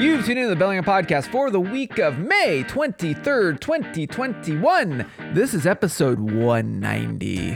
You've 0.00 0.24
tuned 0.24 0.38
into 0.38 0.48
the 0.48 0.56
Bellingham 0.56 0.82
Podcast 0.82 1.26
for 1.30 1.50
the 1.50 1.60
week 1.60 1.98
of 1.98 2.18
May 2.18 2.64
23rd, 2.64 3.60
2021. 3.60 5.06
This 5.34 5.52
is 5.52 5.66
episode 5.66 6.18
190. 6.18 7.54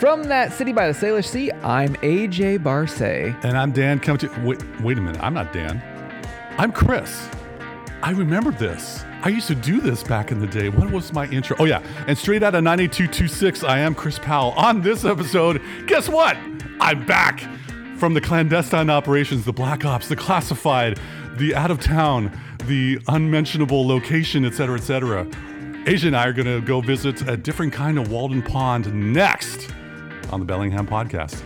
From 0.00 0.22
that 0.22 0.54
city 0.54 0.72
by 0.72 0.90
the 0.90 0.94
Salish 0.94 1.26
Sea, 1.26 1.52
I'm 1.52 1.94
AJ 1.96 2.62
Barse. 2.62 3.02
And 3.02 3.58
I'm 3.58 3.70
Dan 3.70 4.00
coming 4.00 4.20
to 4.20 4.28
wait, 4.42 4.80
wait 4.80 4.96
a 4.96 5.00
minute, 5.02 5.22
I'm 5.22 5.34
not 5.34 5.52
Dan. 5.52 5.82
I'm 6.56 6.72
Chris. 6.72 7.28
I 8.02 8.12
remember 8.12 8.52
this. 8.52 9.04
I 9.20 9.28
used 9.28 9.48
to 9.48 9.54
do 9.54 9.82
this 9.82 10.02
back 10.02 10.32
in 10.32 10.40
the 10.40 10.46
day. 10.46 10.70
What 10.70 10.90
was 10.90 11.12
my 11.12 11.28
intro? 11.28 11.54
Oh 11.58 11.66
yeah. 11.66 11.82
And 12.06 12.16
straight 12.16 12.42
out 12.42 12.54
of 12.54 12.64
9226, 12.64 13.62
I 13.64 13.80
am 13.80 13.94
Chris 13.94 14.18
Powell. 14.18 14.52
On 14.52 14.80
this 14.80 15.04
episode, 15.04 15.60
guess 15.86 16.08
what? 16.08 16.38
I'm 16.80 17.04
back 17.04 17.46
from 18.00 18.14
the 18.14 18.20
clandestine 18.20 18.88
operations, 18.88 19.44
the 19.44 19.52
black 19.52 19.84
ops, 19.84 20.08
the 20.08 20.16
classified, 20.16 20.98
the 21.36 21.54
out 21.54 21.70
of 21.70 21.78
town, 21.78 22.32
the 22.64 22.98
unmentionable 23.08 23.86
location, 23.86 24.46
etc., 24.46 24.78
etc. 24.78 25.26
AJ 25.84 26.06
and 26.06 26.16
I 26.16 26.26
are 26.26 26.32
going 26.32 26.46
to 26.46 26.66
go 26.66 26.80
visit 26.80 27.28
a 27.28 27.36
different 27.36 27.74
kind 27.74 27.98
of 27.98 28.10
Walden 28.10 28.40
Pond 28.40 28.92
next 28.94 29.70
on 30.30 30.40
the 30.40 30.46
Bellingham 30.46 30.86
podcast. 30.86 31.42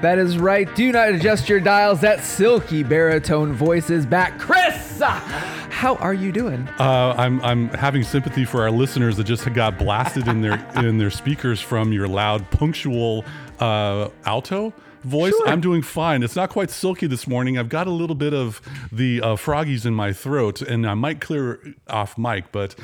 That 0.00 0.18
is 0.18 0.38
right. 0.38 0.74
Do 0.74 0.90
not 0.90 1.10
adjust 1.10 1.50
your 1.50 1.60
dials. 1.60 2.00
That 2.00 2.24
silky 2.24 2.82
baritone 2.82 3.52
voice 3.52 3.90
is 3.90 4.06
back. 4.06 4.38
Chris, 4.38 5.00
how 5.00 5.96
are 5.96 6.14
you 6.14 6.32
doing? 6.32 6.66
Uh, 6.78 7.14
I'm 7.16 7.40
I'm 7.42 7.68
having 7.70 8.04
sympathy 8.04 8.44
for 8.44 8.62
our 8.62 8.70
listeners 8.70 9.16
that 9.16 9.24
just 9.24 9.52
got 9.52 9.78
blasted 9.78 10.28
in 10.28 10.40
their 10.40 10.54
in 10.76 10.98
their 10.98 11.10
speakers 11.10 11.60
from 11.60 11.92
your 11.92 12.08
loud, 12.08 12.50
punctual 12.50 13.24
uh, 13.60 14.08
alto 14.24 14.72
voice. 15.02 15.34
Sure. 15.36 15.48
I'm 15.48 15.60
doing 15.60 15.82
fine. 15.82 16.22
It's 16.22 16.36
not 16.36 16.50
quite 16.50 16.70
silky 16.70 17.06
this 17.06 17.26
morning. 17.26 17.58
I've 17.58 17.68
got 17.68 17.86
a 17.86 17.90
little 17.90 18.16
bit 18.16 18.34
of 18.34 18.60
the 18.92 19.20
uh, 19.20 19.36
froggies 19.36 19.86
in 19.86 19.94
my 19.94 20.12
throat, 20.12 20.62
and 20.62 20.88
I 20.88 20.94
might 20.94 21.20
clear 21.20 21.60
off 21.88 22.16
mic, 22.18 22.52
but. 22.52 22.74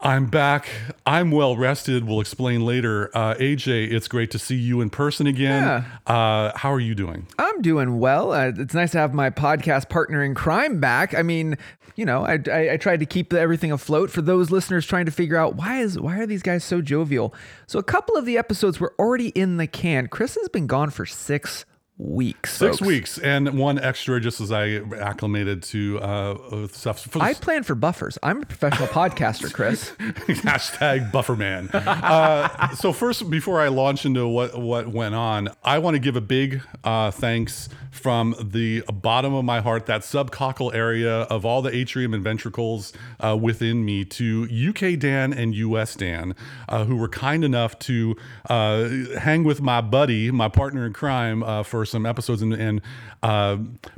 I'm 0.00 0.26
back. 0.26 0.68
I'm 1.04 1.30
well 1.30 1.56
rested. 1.56 2.04
We'll 2.04 2.20
explain 2.20 2.64
later. 2.64 3.10
Uh, 3.14 3.34
AJ, 3.34 3.92
it's 3.92 4.08
great 4.08 4.30
to 4.32 4.38
see 4.38 4.56
you 4.56 4.80
in 4.80 4.90
person 4.90 5.26
again. 5.26 5.62
Yeah. 5.62 6.14
Uh, 6.14 6.52
how 6.56 6.72
are 6.72 6.80
you 6.80 6.94
doing? 6.94 7.26
I'm 7.38 7.62
doing 7.62 7.98
well. 7.98 8.32
Uh, 8.32 8.52
it's 8.56 8.74
nice 8.74 8.92
to 8.92 8.98
have 8.98 9.14
my 9.14 9.30
podcast 9.30 9.88
partner 9.88 10.22
in 10.22 10.34
crime 10.34 10.80
back. 10.80 11.14
I 11.14 11.22
mean, 11.22 11.56
you 11.96 12.04
know, 12.04 12.24
I, 12.24 12.38
I, 12.50 12.72
I 12.72 12.76
tried 12.76 13.00
to 13.00 13.06
keep 13.06 13.32
everything 13.32 13.72
afloat 13.72 14.10
for 14.10 14.22
those 14.22 14.50
listeners 14.50 14.86
trying 14.86 15.06
to 15.06 15.12
figure 15.12 15.36
out 15.36 15.56
why 15.56 15.78
is 15.80 15.98
why 15.98 16.18
are 16.18 16.26
these 16.26 16.42
guys 16.42 16.62
so 16.62 16.80
jovial. 16.82 17.34
So 17.66 17.78
a 17.78 17.84
couple 17.84 18.16
of 18.16 18.26
the 18.26 18.36
episodes 18.36 18.78
were 18.78 18.94
already 18.98 19.28
in 19.30 19.56
the 19.56 19.66
can. 19.66 20.08
Chris 20.08 20.34
has 20.34 20.48
been 20.48 20.66
gone 20.66 20.90
for 20.90 21.06
six 21.06 21.64
weeks. 21.98 22.52
Six 22.52 22.78
folks. 22.78 22.86
weeks 22.86 23.18
and 23.18 23.58
one 23.58 23.78
extra 23.78 24.20
just 24.20 24.40
as 24.40 24.52
I 24.52 24.80
acclimated 24.98 25.62
to 25.64 25.98
uh, 26.00 26.66
stuff. 26.68 27.00
For 27.00 27.22
I 27.22 27.34
plan 27.34 27.62
for 27.62 27.74
buffers. 27.74 28.18
I'm 28.22 28.42
a 28.42 28.46
professional 28.46 28.88
podcaster, 28.88 29.52
Chris. 29.52 29.92
Hashtag 29.98 31.12
Bufferman. 31.12 31.70
Uh, 32.06 32.68
so 32.70 32.92
first, 32.92 33.28
before 33.30 33.60
I 33.60 33.68
launch 33.68 34.04
into 34.04 34.28
what 34.28 34.58
what 34.58 34.88
went 34.88 35.14
on, 35.14 35.48
I 35.64 35.78
want 35.78 35.94
to 35.94 35.98
give 35.98 36.14
a 36.16 36.20
big 36.20 36.60
uh, 36.84 37.10
thanks 37.10 37.68
from 37.96 38.34
the 38.40 38.82
bottom 38.92 39.34
of 39.34 39.44
my 39.44 39.60
heart, 39.60 39.86
that 39.86 40.02
subcockle 40.02 40.74
area 40.74 41.22
of 41.22 41.44
all 41.44 41.62
the 41.62 41.74
atrium 41.74 42.14
and 42.14 42.22
ventricles 42.22 42.92
uh, 43.20 43.36
within 43.36 43.84
me, 43.84 44.04
to 44.04 44.48
UK 44.70 44.98
Dan 44.98 45.32
and 45.32 45.54
US 45.54 45.94
Dan, 45.96 46.34
uh, 46.68 46.84
who 46.84 46.96
were 46.96 47.08
kind 47.08 47.44
enough 47.44 47.78
to 47.80 48.16
uh, 48.48 48.88
hang 49.18 49.44
with 49.44 49.60
my 49.60 49.80
buddy, 49.80 50.30
my 50.30 50.48
partner 50.48 50.86
in 50.86 50.92
crime, 50.92 51.42
uh, 51.42 51.62
for 51.62 51.84
some 51.84 52.06
episodes 52.06 52.42
and, 52.42 52.52
and 52.52 52.80
uh, 53.22 53.56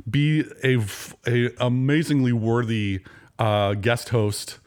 be 0.09 0.43
a, 0.63 0.79
a 1.27 1.51
amazingly 1.59 2.33
worthy 2.33 3.01
uh, 3.37 3.73
guest 3.73 4.09
host 4.09 4.59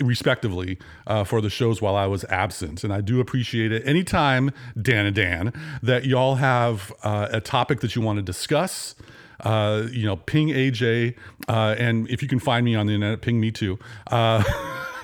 respectively 0.00 0.78
uh, 1.06 1.24
for 1.24 1.40
the 1.40 1.50
shows 1.50 1.82
while 1.82 1.96
I 1.96 2.06
was 2.06 2.24
absent. 2.24 2.84
And 2.84 2.92
I 2.92 3.00
do 3.00 3.20
appreciate 3.20 3.72
it 3.72 3.86
anytime, 3.86 4.50
Dan 4.80 5.06
and 5.06 5.14
Dan, 5.14 5.52
that 5.82 6.04
y'all 6.04 6.36
have 6.36 6.92
uh, 7.02 7.28
a 7.30 7.40
topic 7.40 7.80
that 7.80 7.94
you 7.94 8.02
want 8.02 8.18
to 8.18 8.22
discuss. 8.22 8.94
Uh, 9.40 9.86
you 9.92 10.04
know, 10.04 10.16
ping 10.16 10.48
AJ, 10.48 11.14
uh, 11.46 11.76
and 11.78 12.10
if 12.10 12.22
you 12.22 12.28
can 12.28 12.40
find 12.40 12.64
me 12.64 12.74
on 12.74 12.88
the 12.88 12.94
internet, 12.94 13.20
ping 13.20 13.38
me 13.38 13.52
too. 13.52 13.78
Uh, 14.08 14.42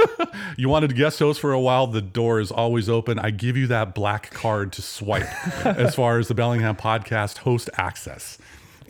you 0.56 0.68
wanted 0.68 0.88
to 0.88 0.94
guest 0.96 1.20
host 1.20 1.38
for 1.40 1.52
a 1.52 1.60
while, 1.60 1.86
the 1.86 2.02
door 2.02 2.40
is 2.40 2.50
always 2.50 2.88
open. 2.88 3.16
I 3.16 3.30
give 3.30 3.56
you 3.56 3.68
that 3.68 3.94
black 3.94 4.32
card 4.32 4.72
to 4.72 4.82
swipe 4.82 5.28
as 5.64 5.94
far 5.94 6.18
as 6.18 6.26
the 6.26 6.34
Bellingham 6.34 6.74
podcast 6.74 7.38
host 7.38 7.70
access. 7.74 8.36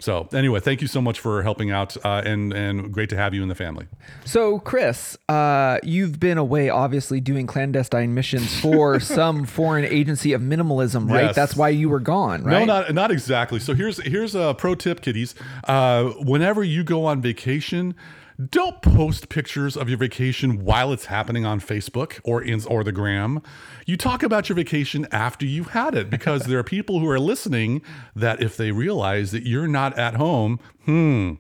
So 0.05 0.29
anyway, 0.35 0.61
thank 0.61 0.83
you 0.83 0.87
so 0.87 1.01
much 1.01 1.19
for 1.19 1.43
helping 1.43 1.71
out, 1.71 1.97
uh, 2.05 2.21
and 2.27 2.53
and 2.53 2.93
great 2.93 3.09
to 3.09 3.17
have 3.17 3.33
you 3.33 3.43
in 3.43 3.49
the 3.49 3.55
family. 3.55 3.87
So, 4.27 4.59
Chris, 4.59 5.17
uh, 5.31 5.79
you've 5.83 6.21
been 6.21 6.37
away, 6.37 6.69
obviously, 6.69 7.21
doing 7.21 7.47
clandestine 7.47 8.13
missions 8.13 8.61
for 8.61 9.01
some 9.19 9.47
foreign 9.47 9.87
agency 9.87 10.35
of 10.35 10.43
minimalism, 10.43 11.11
right? 11.11 11.25
Yes. 11.25 11.35
That's 11.35 11.57
why 11.57 11.71
you 11.71 11.89
were 11.89 12.01
gone, 12.01 12.45
right? 12.45 12.67
No, 12.67 12.83
not 12.83 12.93
not 12.93 13.11
exactly. 13.11 13.59
So 13.59 13.73
here's 13.73 13.97
here's 14.03 14.35
a 14.35 14.55
pro 14.59 14.75
tip, 14.75 15.01
kiddies. 15.01 15.35
Uh, 15.67 16.11
whenever 16.21 16.63
you 16.63 16.85
go 16.85 17.07
on 17.07 17.23
vacation, 17.23 17.95
don't 18.51 18.83
post 18.83 19.29
pictures 19.29 19.77
of 19.77 19.89
your 19.89 19.99
vacation 19.99 20.65
while 20.65 20.93
it's 20.93 21.07
happening 21.07 21.45
on 21.45 21.61
Facebook 21.61 22.21
or 22.25 22.43
in 22.43 22.65
or 22.67 22.83
the 22.83 22.93
gram. 22.93 23.43
You 23.87 23.97
talk 23.97 24.23
about 24.23 24.49
your 24.49 24.57
vacation 24.57 25.07
after 25.13 25.47
you've 25.47 25.69
had 25.69 25.95
it 25.95 26.11
because 26.11 26.45
there 26.45 26.59
are 26.59 26.65
people 26.65 27.01
who 27.01 27.09
are 27.09 27.21
listening 27.21 27.83
that 28.17 28.43
if 28.43 28.57
they 28.57 28.73
realize 28.73 29.31
that 29.31 29.47
you're 29.47 29.69
not 29.69 29.97
at 29.99 30.15
home, 30.15 30.61
hmm. 30.85 31.35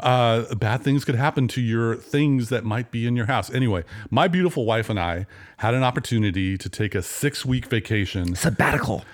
Uh, 0.00 0.54
bad 0.54 0.80
things 0.82 1.04
could 1.04 1.16
happen 1.16 1.48
to 1.48 1.60
your 1.60 1.96
things 1.96 2.50
that 2.50 2.64
might 2.64 2.92
be 2.92 3.04
in 3.04 3.16
your 3.16 3.26
house. 3.26 3.52
Anyway, 3.52 3.82
my 4.10 4.28
beautiful 4.28 4.64
wife 4.64 4.88
and 4.88 4.98
I 4.98 5.26
had 5.56 5.74
an 5.74 5.82
opportunity 5.82 6.56
to 6.56 6.68
take 6.68 6.94
a 6.94 7.02
six 7.02 7.44
week 7.44 7.66
vacation 7.66 8.36
Sabbatical. 8.36 9.04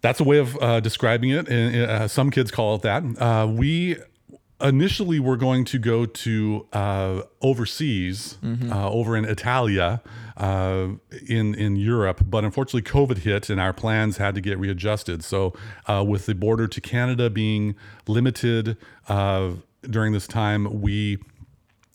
that's 0.00 0.20
a 0.20 0.24
way 0.24 0.38
of 0.38 0.56
uh, 0.62 0.80
describing 0.80 1.28
it, 1.28 1.46
and 1.48 1.76
uh, 1.76 2.08
some 2.08 2.30
kids 2.30 2.50
call 2.50 2.76
it 2.76 2.82
that. 2.82 3.02
Uh, 3.20 3.46
we 3.46 3.96
initially 4.64 5.20
were 5.20 5.36
going 5.36 5.64
to 5.66 5.78
go 5.78 6.06
to 6.06 6.66
uh, 6.72 7.22
overseas, 7.42 8.38
uh, 8.42 8.90
over 8.90 9.16
in 9.16 9.24
Italia, 9.24 10.02
uh, 10.36 10.88
in 11.28 11.54
in 11.54 11.76
Europe, 11.76 12.22
but 12.26 12.44
unfortunately, 12.44 12.82
COVID 12.82 13.18
hit, 13.18 13.50
and 13.50 13.60
our 13.60 13.72
plans 13.72 14.16
had 14.16 14.34
to 14.34 14.40
get 14.40 14.58
readjusted. 14.58 15.22
So, 15.22 15.52
uh, 15.86 16.04
with 16.06 16.26
the 16.26 16.34
border 16.34 16.66
to 16.66 16.80
Canada 16.80 17.30
being 17.30 17.76
limited 18.08 18.76
uh, 19.08 19.50
during 19.88 20.12
this 20.12 20.26
time, 20.26 20.80
we 20.80 21.18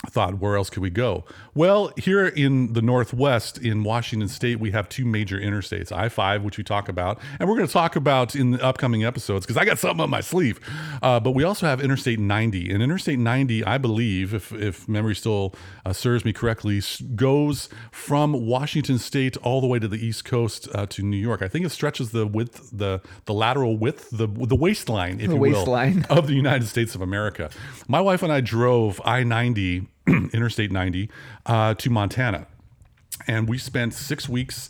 thought 0.07 0.39
where 0.39 0.55
else 0.55 0.69
could 0.69 0.81
we 0.81 0.89
go 0.89 1.25
well 1.53 1.91
here 1.97 2.25
in 2.25 2.71
the 2.73 2.81
northwest 2.81 3.57
in 3.57 3.83
washington 3.83 4.29
state 4.29 4.59
we 4.59 4.71
have 4.71 4.87
two 4.87 5.03
major 5.05 5.37
interstates 5.37 5.91
i-5 5.91 6.41
which 6.41 6.57
we 6.57 6.63
talk 6.63 6.87
about 6.87 7.19
and 7.39 7.49
we're 7.49 7.55
going 7.55 7.67
to 7.67 7.73
talk 7.73 7.95
about 7.97 8.33
in 8.33 8.51
the 8.51 8.63
upcoming 8.63 9.03
episodes 9.03 9.45
because 9.45 9.57
i 9.57 9.65
got 9.65 9.77
something 9.77 10.01
up 10.01 10.09
my 10.09 10.21
sleeve 10.21 10.57
uh, 11.01 11.19
but 11.19 11.31
we 11.31 11.43
also 11.43 11.65
have 11.65 11.81
interstate 11.81 12.17
90 12.17 12.71
and 12.71 12.81
interstate 12.81 13.19
90 13.19 13.65
i 13.65 13.77
believe 13.77 14.33
if, 14.33 14.53
if 14.53 14.87
memory 14.87 15.15
still 15.15 15.53
uh, 15.85 15.91
serves 15.91 16.23
me 16.23 16.31
correctly 16.31 16.81
goes 17.15 17.67
from 17.91 18.45
washington 18.47 18.97
state 18.97 19.35
all 19.37 19.59
the 19.59 19.67
way 19.67 19.79
to 19.79 19.87
the 19.87 19.97
east 20.03 20.23
coast 20.23 20.69
uh, 20.73 20.85
to 20.85 21.03
new 21.03 21.17
york 21.17 21.41
i 21.41 21.47
think 21.49 21.65
it 21.65 21.69
stretches 21.69 22.11
the 22.11 22.25
width 22.25 22.69
the 22.71 23.01
the 23.25 23.33
lateral 23.33 23.77
width 23.77 24.09
the 24.11 24.27
the 24.27 24.55
waistline 24.55 25.19
if 25.19 25.27
The 25.27 25.33
you 25.33 25.39
will 25.41 25.51
waistline. 25.51 26.05
of 26.09 26.27
the 26.27 26.33
United 26.33 26.67
States 26.67 26.95
of 26.95 27.01
America. 27.01 27.49
My 27.87 27.99
wife 28.01 28.23
and 28.23 28.31
I 28.31 28.39
drove 28.41 29.01
I 29.03 29.23
90, 29.23 29.87
Interstate 30.07 30.71
90, 30.71 31.09
uh, 31.45 31.73
to 31.75 31.89
Montana. 31.89 32.47
And 33.27 33.47
we 33.47 33.57
spent 33.57 33.93
six 33.93 34.29
weeks 34.29 34.69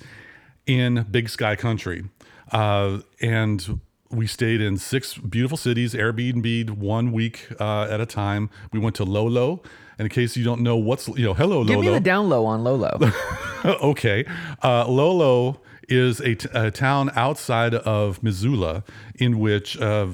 in 0.65 1.05
Big 1.09 1.29
Sky 1.29 1.55
Country. 1.55 2.05
Uh, 2.51 2.99
and 3.21 3.79
we 4.09 4.25
stayed 4.27 4.61
in 4.61 4.77
six 4.77 5.17
beautiful 5.17 5.57
cities, 5.57 5.93
Airbnb 5.93 6.71
one 6.71 7.11
week 7.11 7.47
uh, 7.59 7.83
at 7.83 8.01
a 8.01 8.05
time. 8.05 8.49
We 8.71 8.79
went 8.79 8.95
to 8.95 9.03
Lolo. 9.03 9.61
And 9.97 10.05
in 10.05 10.09
case 10.09 10.37
you 10.37 10.43
don't 10.43 10.61
know 10.61 10.77
what's, 10.77 11.07
you 11.09 11.25
know, 11.25 11.33
hello, 11.33 11.63
Give 11.63 11.77
Lolo 11.77 11.91
me 11.91 11.93
the 11.93 11.99
down 11.99 12.29
low 12.29 12.45
on 12.45 12.63
Lolo. 12.63 12.97
okay. 13.65 14.25
Uh, 14.63 14.87
Lolo 14.87 15.59
is 15.89 16.21
a, 16.21 16.35
t- 16.35 16.49
a 16.53 16.71
town 16.71 17.11
outside 17.15 17.75
of 17.75 18.23
Missoula 18.23 18.83
in 19.15 19.39
which, 19.39 19.77
uh, 19.79 20.07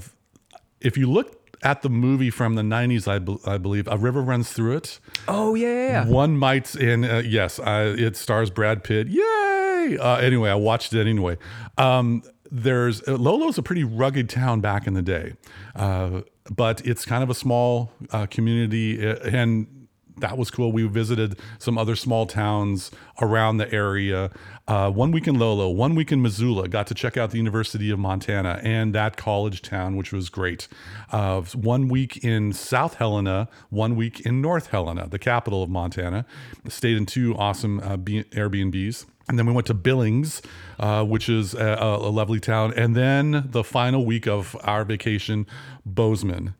if 0.81 0.97
you 0.97 1.09
look 1.09 1.44
at 1.65 1.81
the 1.81 1.89
movie 1.89 2.29
from 2.29 2.53
the 2.53 2.61
90s, 2.61 3.07
I, 3.07 3.17
be- 3.19 3.39
I 3.45 3.57
believe, 3.57 3.87
A 3.87 3.97
River 3.97 4.21
Runs 4.21 4.53
Through 4.53 4.77
It, 4.77 4.99
oh 5.27 5.55
yeah, 5.55 5.67
yeah, 5.67 5.87
yeah. 5.87 6.07
one 6.07 6.37
Mites 6.37 6.75
in, 6.75 7.03
uh, 7.03 7.23
yes, 7.25 7.57
uh, 7.59 7.95
it 7.97 8.15
stars 8.15 8.49
Brad 8.51 8.83
Pitt. 8.83 9.07
Yay! 9.07 9.97
Uh, 9.99 10.17
anyway, 10.17 10.51
I 10.51 10.55
watched 10.55 10.93
it 10.93 11.01
anyway. 11.01 11.37
Um, 11.77 12.21
there's 12.51 13.01
uh, 13.07 13.17
Lolo's 13.17 13.57
a 13.57 13.63
pretty 13.63 13.83
rugged 13.83 14.29
town 14.29 14.61
back 14.61 14.85
in 14.85 14.93
the 14.93 15.01
day, 15.01 15.33
uh, 15.75 16.21
but 16.55 16.85
it's 16.85 17.03
kind 17.03 17.23
of 17.23 17.29
a 17.31 17.33
small 17.33 17.91
uh, 18.11 18.27
community, 18.27 19.05
uh, 19.05 19.15
and 19.23 19.84
that 20.17 20.37
was 20.37 20.49
cool. 20.49 20.71
We 20.71 20.87
visited 20.87 21.39
some 21.59 21.77
other 21.77 21.95
small 21.95 22.25
towns 22.25 22.91
around 23.21 23.57
the 23.57 23.71
area. 23.73 24.31
Uh, 24.67 24.89
one 24.89 25.11
week 25.11 25.27
in 25.27 25.37
Lolo, 25.37 25.69
one 25.69 25.95
week 25.95 26.11
in 26.11 26.21
Missoula. 26.21 26.67
Got 26.67 26.87
to 26.87 26.93
check 26.93 27.17
out 27.17 27.31
the 27.31 27.37
University 27.37 27.91
of 27.91 27.99
Montana 27.99 28.59
and 28.63 28.95
that 28.95 29.17
college 29.17 29.61
town, 29.61 29.95
which 29.95 30.11
was 30.11 30.29
great. 30.29 30.67
Uh, 31.11 31.41
one 31.41 31.87
week 31.87 32.23
in 32.23 32.53
South 32.53 32.95
Helena, 32.95 33.49
one 33.69 33.95
week 33.95 34.21
in 34.21 34.41
North 34.41 34.67
Helena, 34.67 35.07
the 35.07 35.19
capital 35.19 35.63
of 35.63 35.69
Montana. 35.69 36.25
Stayed 36.67 36.97
in 36.97 37.05
two 37.05 37.35
awesome 37.35 37.79
uh, 37.81 37.97
B- 37.97 38.23
Airbnbs. 38.31 39.05
And 39.27 39.39
then 39.39 39.47
we 39.47 39.53
went 39.53 39.67
to 39.67 39.73
Billings, 39.73 40.41
uh, 40.79 41.03
which 41.03 41.29
is 41.29 41.55
a, 41.55 41.77
a, 41.79 42.09
lovely 42.09 42.39
town. 42.39 42.73
And 42.75 42.95
then 42.95 43.47
the 43.49 43.63
final 43.63 44.05
week 44.05 44.27
of 44.27 44.55
our 44.63 44.85
vacation, 44.85 45.47
Bozeman. 45.83 46.53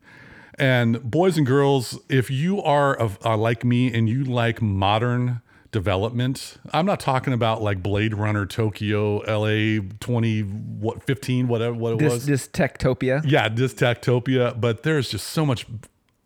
And 0.58 1.02
boys 1.02 1.36
and 1.36 1.46
girls, 1.46 1.98
if 2.08 2.30
you 2.30 2.62
are, 2.62 2.94
of, 2.94 3.18
are 3.24 3.36
like 3.36 3.64
me 3.64 3.92
and 3.92 4.08
you 4.08 4.24
like 4.24 4.62
modern 4.62 5.42
development, 5.70 6.56
I'm 6.72 6.86
not 6.86 7.00
talking 7.00 7.32
about 7.32 7.62
like 7.62 7.82
Blade 7.82 8.14
Runner 8.14 8.46
Tokyo, 8.46 9.18
LA 9.26 9.82
20, 10.00 10.40
what, 10.40 11.02
15, 11.02 11.48
whatever, 11.48 11.74
what 11.74 11.94
it 11.94 11.98
this, 11.98 12.12
was. 12.12 12.26
This 12.26 12.48
Techtopia. 12.48 13.22
Yeah, 13.26 13.48
this 13.48 13.74
Techtopia. 13.74 14.58
But 14.58 14.82
there's 14.82 15.10
just 15.10 15.26
so 15.28 15.44
much 15.44 15.66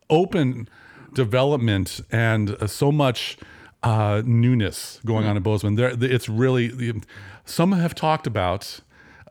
open 0.08 0.68
development 1.14 2.00
and 2.12 2.50
uh, 2.50 2.66
so 2.66 2.92
much 2.92 3.36
uh, 3.82 4.22
newness 4.24 5.00
going 5.04 5.26
on 5.26 5.36
in 5.36 5.42
Bozeman. 5.42 5.74
There, 5.74 5.92
it's 6.00 6.28
really, 6.28 7.02
some 7.44 7.72
have 7.72 7.94
talked 7.94 8.26
about 8.26 8.80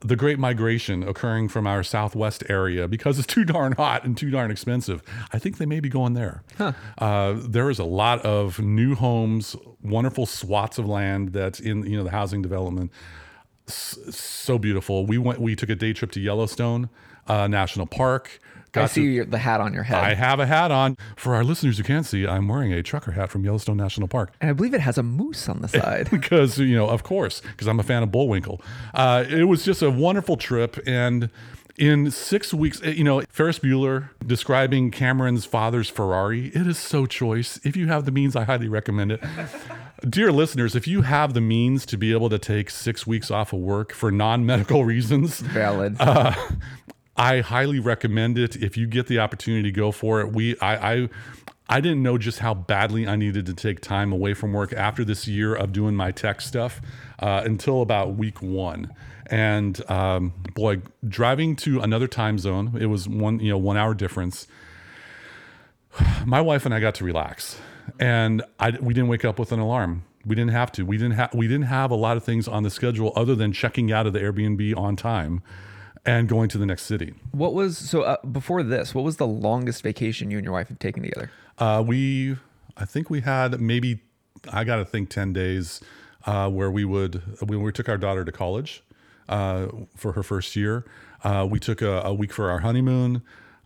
the 0.01 0.15
great 0.15 0.39
migration 0.39 1.03
occurring 1.03 1.49
from 1.49 1.67
our 1.67 1.83
southwest 1.83 2.43
area 2.49 2.87
because 2.87 3.19
it's 3.19 3.27
too 3.27 3.43
darn 3.43 3.73
hot 3.73 4.05
and 4.05 4.17
too 4.17 4.29
darn 4.29 4.51
expensive. 4.51 5.03
I 5.33 5.39
think 5.39 5.57
they 5.57 5.65
may 5.65 5.79
be 5.79 5.89
going 5.89 6.13
there. 6.13 6.43
Huh. 6.57 6.73
Uh, 6.97 7.35
there 7.37 7.69
is 7.69 7.79
a 7.79 7.83
lot 7.83 8.21
of 8.25 8.59
new 8.59 8.95
homes, 8.95 9.55
wonderful 9.81 10.25
swaths 10.25 10.77
of 10.77 10.85
land 10.85 11.33
that's 11.33 11.59
in 11.59 11.83
you 11.83 11.97
know 11.97 12.03
the 12.03 12.11
housing 12.11 12.41
development. 12.41 12.91
S- 13.67 13.97
so 14.09 14.57
beautiful. 14.57 15.05
We 15.05 15.17
went. 15.17 15.39
We 15.39 15.55
took 15.55 15.69
a 15.69 15.75
day 15.75 15.93
trip 15.93 16.11
to 16.13 16.19
Yellowstone 16.19 16.89
uh, 17.27 17.47
National 17.47 17.85
Park. 17.85 18.39
Got 18.71 18.83
I 18.83 18.87
see 18.87 19.01
to, 19.01 19.07
your, 19.07 19.25
the 19.25 19.37
hat 19.37 19.61
on 19.61 19.73
your 19.73 19.83
head. 19.83 19.97
I 19.97 20.13
have 20.13 20.39
a 20.39 20.45
hat 20.45 20.71
on. 20.71 20.95
For 21.15 21.35
our 21.35 21.43
listeners 21.43 21.77
who 21.77 21.83
can't 21.83 22.05
see, 22.05 22.27
I'm 22.27 22.47
wearing 22.47 22.71
a 22.71 22.83
trucker 22.83 23.11
hat 23.11 23.31
from 23.31 23.43
Yellowstone 23.43 23.77
National 23.77 24.07
Park. 24.07 24.31
And 24.41 24.49
I 24.49 24.53
believe 24.53 24.73
it 24.73 24.81
has 24.81 24.97
a 24.97 25.03
moose 25.03 25.49
on 25.49 25.61
the 25.61 25.67
side. 25.79 26.09
because, 26.11 26.59
you 26.59 26.75
know, 26.75 26.87
of 26.87 27.03
course, 27.03 27.41
because 27.41 27.67
I'm 27.67 27.79
a 27.79 27.83
fan 27.83 28.03
of 28.03 28.11
Bullwinkle. 28.11 28.61
Uh, 28.93 29.25
it 29.27 29.45
was 29.45 29.63
just 29.63 29.81
a 29.81 29.89
wonderful 29.89 30.37
trip. 30.37 30.77
And 30.85 31.29
in 31.77 32.11
six 32.11 32.53
weeks, 32.53 32.81
you 32.81 33.03
know, 33.03 33.21
Ferris 33.29 33.57
Bueller 33.59 34.09
describing 34.25 34.91
Cameron's 34.91 35.45
father's 35.45 35.89
Ferrari, 35.89 36.47
it 36.47 36.67
is 36.67 36.77
so 36.77 37.05
choice. 37.05 37.59
If 37.63 37.75
you 37.77 37.87
have 37.87 38.05
the 38.05 38.11
means, 38.11 38.35
I 38.35 38.43
highly 38.43 38.67
recommend 38.67 39.13
it. 39.13 39.23
Dear 40.09 40.31
listeners, 40.31 40.75
if 40.75 40.87
you 40.87 41.01
have 41.01 41.33
the 41.33 41.41
means 41.41 41.85
to 41.87 41.97
be 41.97 42.11
able 42.13 42.29
to 42.29 42.39
take 42.39 42.69
six 42.69 43.07
weeks 43.07 43.31
off 43.31 43.51
of 43.53 43.59
work 43.59 43.93
for 43.93 44.11
non 44.11 44.45
medical 44.45 44.85
reasons, 44.93 45.39
valid. 45.39 45.95
Uh, 45.99 46.33
I 47.19 47.41
highly 47.41 47.79
recommend 47.79 48.37
it. 48.37 48.55
If 48.55 48.77
you 48.77 48.87
get 48.87 49.07
the 49.07 49.19
opportunity, 49.19 49.63
to 49.63 49.71
go 49.71 49.91
for 49.91 50.21
it. 50.21 50.31
We, 50.31 50.57
I, 50.59 50.93
I, 50.93 51.09
I 51.67 51.81
didn't 51.81 52.01
know 52.01 52.17
just 52.17 52.39
how 52.39 52.53
badly 52.53 53.09
I 53.09 53.17
needed 53.17 53.45
to 53.47 53.53
take 53.53 53.81
time 53.81 54.13
away 54.13 54.33
from 54.33 54.53
work 54.53 54.71
after 54.71 55.03
this 55.03 55.27
year 55.27 55.53
of 55.53 55.73
doing 55.73 55.95
my 55.95 56.11
tech 56.11 56.39
stuff 56.39 56.79
uh, 57.19 57.41
until 57.43 57.81
about 57.81 58.15
week 58.15 58.41
one. 58.41 58.93
And 59.25 59.81
um, 59.91 60.33
boy, 60.55 60.81
driving 61.05 61.57
to 61.57 61.81
another 61.81 62.07
time 62.07 62.39
zone, 62.39 62.77
it 62.79 62.85
was 62.85 63.09
one, 63.09 63.41
you 63.41 63.49
know, 63.49 63.57
one 63.57 63.75
hour 63.75 63.93
difference. 63.93 64.47
My 66.25 66.39
wife 66.39 66.65
and 66.65 66.73
I 66.73 66.79
got 66.79 66.95
to 66.95 67.03
relax, 67.03 67.59
and 67.99 68.41
I, 68.59 68.71
we 68.79 68.93
didn't 68.93 69.09
wake 69.09 69.25
up 69.25 69.37
with 69.37 69.51
an 69.51 69.59
alarm. 69.59 70.05
We 70.25 70.35
didn't 70.35 70.51
have 70.51 70.71
to. 70.73 70.83
We 70.83 70.97
didn't 70.97 71.13
have. 71.13 71.33
We 71.33 71.47
didn't 71.47 71.67
have 71.67 71.91
a 71.91 71.95
lot 71.95 72.17
of 72.17 72.23
things 72.23 72.47
on 72.47 72.63
the 72.63 72.69
schedule 72.69 73.13
other 73.15 73.35
than 73.35 73.51
checking 73.51 73.91
out 73.91 74.07
of 74.07 74.13
the 74.13 74.19
Airbnb 74.19 74.75
on 74.77 74.95
time 74.95 75.43
and 76.05 76.27
going 76.27 76.49
to 76.49 76.57
the 76.57 76.65
next 76.65 76.83
city. 76.83 77.13
What 77.31 77.53
was 77.53 77.77
so 77.77 78.03
uh, 78.03 78.17
before 78.25 78.63
this? 78.63 78.93
What 78.95 79.03
was 79.03 79.17
the 79.17 79.27
longest 79.27 79.81
vacation 79.83 80.31
you 80.31 80.37
and 80.37 80.45
your 80.45 80.53
wife 80.53 80.69
have 80.69 80.79
taken 80.79 81.03
together? 81.03 81.31
Uh, 81.57 81.83
we, 81.85 82.37
I 82.77 82.85
think 82.85 83.09
we 83.09 83.21
had 83.21 83.59
maybe 83.59 84.01
I 84.51 84.63
got 84.63 84.77
to 84.77 84.85
think 84.85 85.09
ten 85.09 85.33
days 85.33 85.81
uh, 86.25 86.49
where 86.49 86.71
we 86.71 86.85
would 86.85 87.21
when 87.41 87.61
we 87.61 87.71
took 87.71 87.89
our 87.89 87.97
daughter 87.97 88.23
to 88.23 88.31
college 88.31 88.83
uh, 89.27 89.67
for 89.95 90.13
her 90.13 90.23
first 90.23 90.55
year. 90.55 90.85
Uh, 91.23 91.45
we 91.49 91.59
took 91.59 91.81
a, 91.81 92.01
a, 92.01 92.13
week 92.13 92.31
for 92.31 92.49
our 92.49 92.59
honeymoon. 92.59 93.21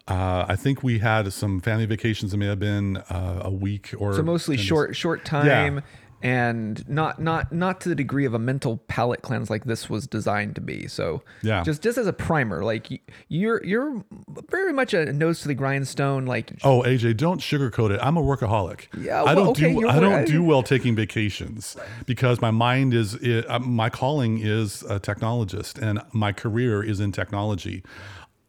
Uh, 0.08 0.44
I 0.48 0.56
think 0.56 0.82
we 0.82 1.00
had 1.00 1.32
some 1.32 1.62
family 1.62 1.86
vacations. 1.86 2.34
It 2.34 2.38
may 2.38 2.48
have 2.48 2.60
been 2.60 3.02
a 3.10 3.52
week 3.52 3.94
or 3.98 4.16
so 4.16 4.24
mostly 4.24 4.58
short 4.58 4.96
short 4.96 5.24
time. 5.24 5.78
Yeah 5.78 5.82
and 6.24 6.88
not 6.88 7.22
not 7.22 7.52
not 7.52 7.82
to 7.82 7.90
the 7.90 7.96
degree 7.96 8.24
of 8.26 8.34
a 8.34 8.40
mental 8.40 8.78
palate 8.88 9.22
cleanse 9.22 9.50
like 9.50 9.66
this 9.66 9.90
was 9.90 10.08
designed 10.08 10.56
to 10.56 10.62
be. 10.62 10.88
So 10.88 11.22
yeah, 11.42 11.64
just 11.64 11.84
just 11.84 11.98
as 11.98 12.08
a 12.08 12.14
primer, 12.14 12.64
like 12.64 13.02
you're 13.28 13.64
you're 13.66 14.04
very 14.50 14.72
much 14.72 14.94
a 14.94 15.12
nose 15.12 15.42
to 15.42 15.50
the 15.50 15.54
grindstone. 15.54 16.26
Like 16.26 16.54
oh 16.64 16.82
AJ, 16.84 17.18
don't 17.18 17.42
sugarcoat 17.42 17.92
it. 17.92 18.00
I'm 18.02 18.16
a 18.16 18.24
workaholic. 18.24 18.88
Yeah, 18.98 19.22
well, 19.22 19.28
I 19.28 19.36
don't 19.36 19.48
okay, 19.50 19.74
do 19.74 19.90
I 19.90 20.00
don't 20.00 20.26
do 20.26 20.42
well 20.44 20.64
taking 20.64 20.96
vacations 20.96 21.76
because 22.06 22.40
my 22.40 22.52
mind 22.52 22.94
is 22.94 23.16
it, 23.16 23.50
uh, 23.50 23.60
my 23.60 23.90
calling 23.90 24.40
is 24.40 24.82
a 24.84 25.02
technologist 25.02 25.78
and 25.78 26.02
my 26.14 26.32
career 26.32 26.82
is 26.82 27.02
in 27.02 27.12
technology 27.12 27.84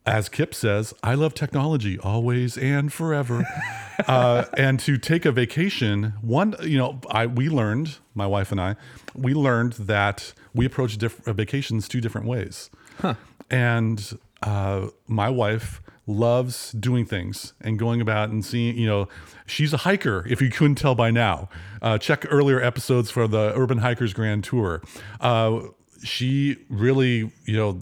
as 0.07 0.29
Kip 0.29 0.55
says, 0.55 0.93
I 1.03 1.15
love 1.15 1.35
technology 1.35 1.99
always 1.99 2.59
and 2.59 2.93
forever. 2.93 3.47
uh, 4.07 4.45
and 4.57 4.79
to 4.81 4.99
take 4.99 5.25
a 5.25 5.33
vacation, 5.33 6.15
one, 6.21 6.55
you 6.63 6.77
know, 6.77 7.01
I 7.11 7.27
we 7.27 7.49
learned, 7.49 7.99
my 8.15 8.27
wife 8.27 8.53
and 8.53 8.61
I, 8.61 8.77
we 9.15 9.33
learned 9.33 9.75
that 9.75 10.35
we 10.55 10.67
approach 10.67 10.99
diff- 10.99 11.27
uh, 11.27 11.33
vacations 11.33 11.89
two 11.89 12.01
different 12.01 12.27
ways. 12.27 12.71
Huh. 13.01 13.15
And 13.51 14.19
uh, 14.43 14.89
my 15.07 15.31
wife 15.31 15.81
loves 16.07 16.73
doing 16.73 17.07
things 17.07 17.55
and 17.63 17.79
going 17.79 18.01
about 18.01 18.29
and 18.29 18.45
seeing, 18.45 18.77
you 18.77 18.87
know, 18.87 19.09
she's 19.47 19.73
a 19.73 19.79
hiker, 19.79 20.27
if 20.29 20.43
you 20.43 20.51
couldn't 20.51 20.75
tell 20.75 20.95
by 20.95 21.11
now. 21.11 21.49
Uh, 21.81 21.97
check 21.97 22.27
earlier 22.31 22.61
episodes 22.61 23.11
for 23.11 23.27
the 23.27 23.53
Urban 23.57 23.79
Hikers 23.79 24.13
Grand 24.13 24.45
Tour. 24.45 24.83
Uh, 25.21 25.61
she 26.03 26.59
really, 26.69 27.33
you 27.47 27.57
know, 27.57 27.81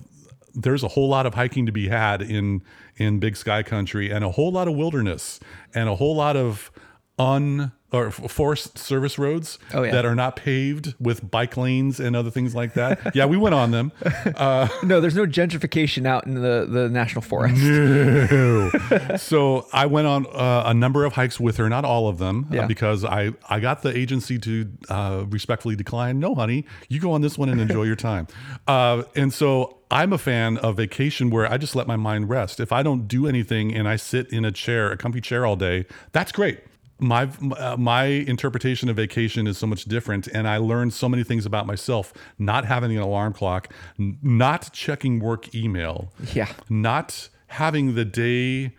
there's 0.54 0.82
a 0.82 0.88
whole 0.88 1.08
lot 1.08 1.26
of 1.26 1.34
hiking 1.34 1.66
to 1.66 1.72
be 1.72 1.88
had 1.88 2.22
in 2.22 2.62
in 2.96 3.18
big 3.18 3.36
sky 3.36 3.62
country 3.62 4.10
and 4.10 4.24
a 4.24 4.30
whole 4.30 4.52
lot 4.52 4.68
of 4.68 4.74
wilderness 4.74 5.40
and 5.74 5.88
a 5.88 5.96
whole 5.96 6.14
lot 6.16 6.36
of 6.36 6.70
un 7.18 7.72
or 7.92 8.10
forest 8.10 8.78
service 8.78 9.18
roads 9.18 9.58
oh, 9.74 9.82
yeah. 9.82 9.92
that 9.92 10.06
are 10.06 10.14
not 10.14 10.34
paved 10.34 10.94
with 10.98 11.30
bike 11.30 11.58
lanes 11.58 12.00
and 12.00 12.16
other 12.16 12.30
things 12.30 12.54
like 12.54 12.72
that. 12.72 13.14
yeah, 13.14 13.26
we 13.26 13.36
went 13.36 13.54
on 13.54 13.70
them. 13.70 13.92
Uh, 14.34 14.66
no, 14.82 15.00
there's 15.00 15.14
no 15.14 15.26
gentrification 15.26 16.06
out 16.06 16.26
in 16.26 16.34
the, 16.34 16.66
the 16.68 16.88
national 16.88 17.20
forest. 17.20 17.62
No. 17.62 18.70
so 19.18 19.66
I 19.74 19.86
went 19.86 20.06
on 20.06 20.26
uh, 20.26 20.64
a 20.66 20.74
number 20.74 21.04
of 21.04 21.12
hikes 21.12 21.38
with 21.38 21.58
her, 21.58 21.68
not 21.68 21.84
all 21.84 22.08
of 22.08 22.16
them, 22.16 22.48
uh, 22.50 22.54
yeah. 22.54 22.64
uh, 22.64 22.66
because 22.66 23.04
I, 23.04 23.32
I 23.48 23.60
got 23.60 23.82
the 23.82 23.96
agency 23.96 24.38
to 24.38 24.70
uh, 24.88 25.24
respectfully 25.28 25.76
decline. 25.76 26.18
No, 26.18 26.34
honey, 26.34 26.64
you 26.88 26.98
go 26.98 27.12
on 27.12 27.20
this 27.20 27.36
one 27.36 27.50
and 27.50 27.60
enjoy 27.60 27.84
your 27.84 27.96
time. 27.96 28.26
Uh, 28.68 29.02
and 29.16 29.32
so 29.32 29.78
I'm 29.90 30.12
a 30.12 30.18
fan 30.18 30.56
of 30.58 30.76
vacation 30.76 31.30
where 31.30 31.50
I 31.50 31.58
just 31.58 31.74
let 31.74 31.86
my 31.86 31.96
mind 31.96 32.28
rest. 32.28 32.60
If 32.60 32.70
I 32.70 32.82
don't 32.82 33.08
do 33.08 33.26
anything 33.26 33.74
and 33.74 33.88
I 33.88 33.96
sit 33.96 34.32
in 34.32 34.44
a 34.44 34.52
chair, 34.52 34.92
a 34.92 34.96
comfy 34.96 35.20
chair 35.20 35.44
all 35.44 35.56
day, 35.56 35.86
that's 36.12 36.32
great 36.32 36.60
my 37.02 37.28
uh, 37.58 37.76
my 37.76 38.04
interpretation 38.04 38.88
of 38.88 38.96
vacation 38.96 39.46
is 39.46 39.58
so 39.58 39.66
much 39.66 39.84
different 39.84 40.28
and 40.28 40.46
i 40.48 40.56
learned 40.56 40.94
so 40.94 41.08
many 41.08 41.24
things 41.24 41.44
about 41.44 41.66
myself 41.66 42.12
not 42.38 42.64
having 42.64 42.96
an 42.96 43.02
alarm 43.02 43.32
clock 43.32 43.72
n- 43.98 44.18
not 44.22 44.72
checking 44.72 45.18
work 45.18 45.54
email 45.54 46.12
yeah. 46.32 46.48
not 46.70 47.28
having 47.48 47.94
the 47.94 48.04
day 48.04 48.72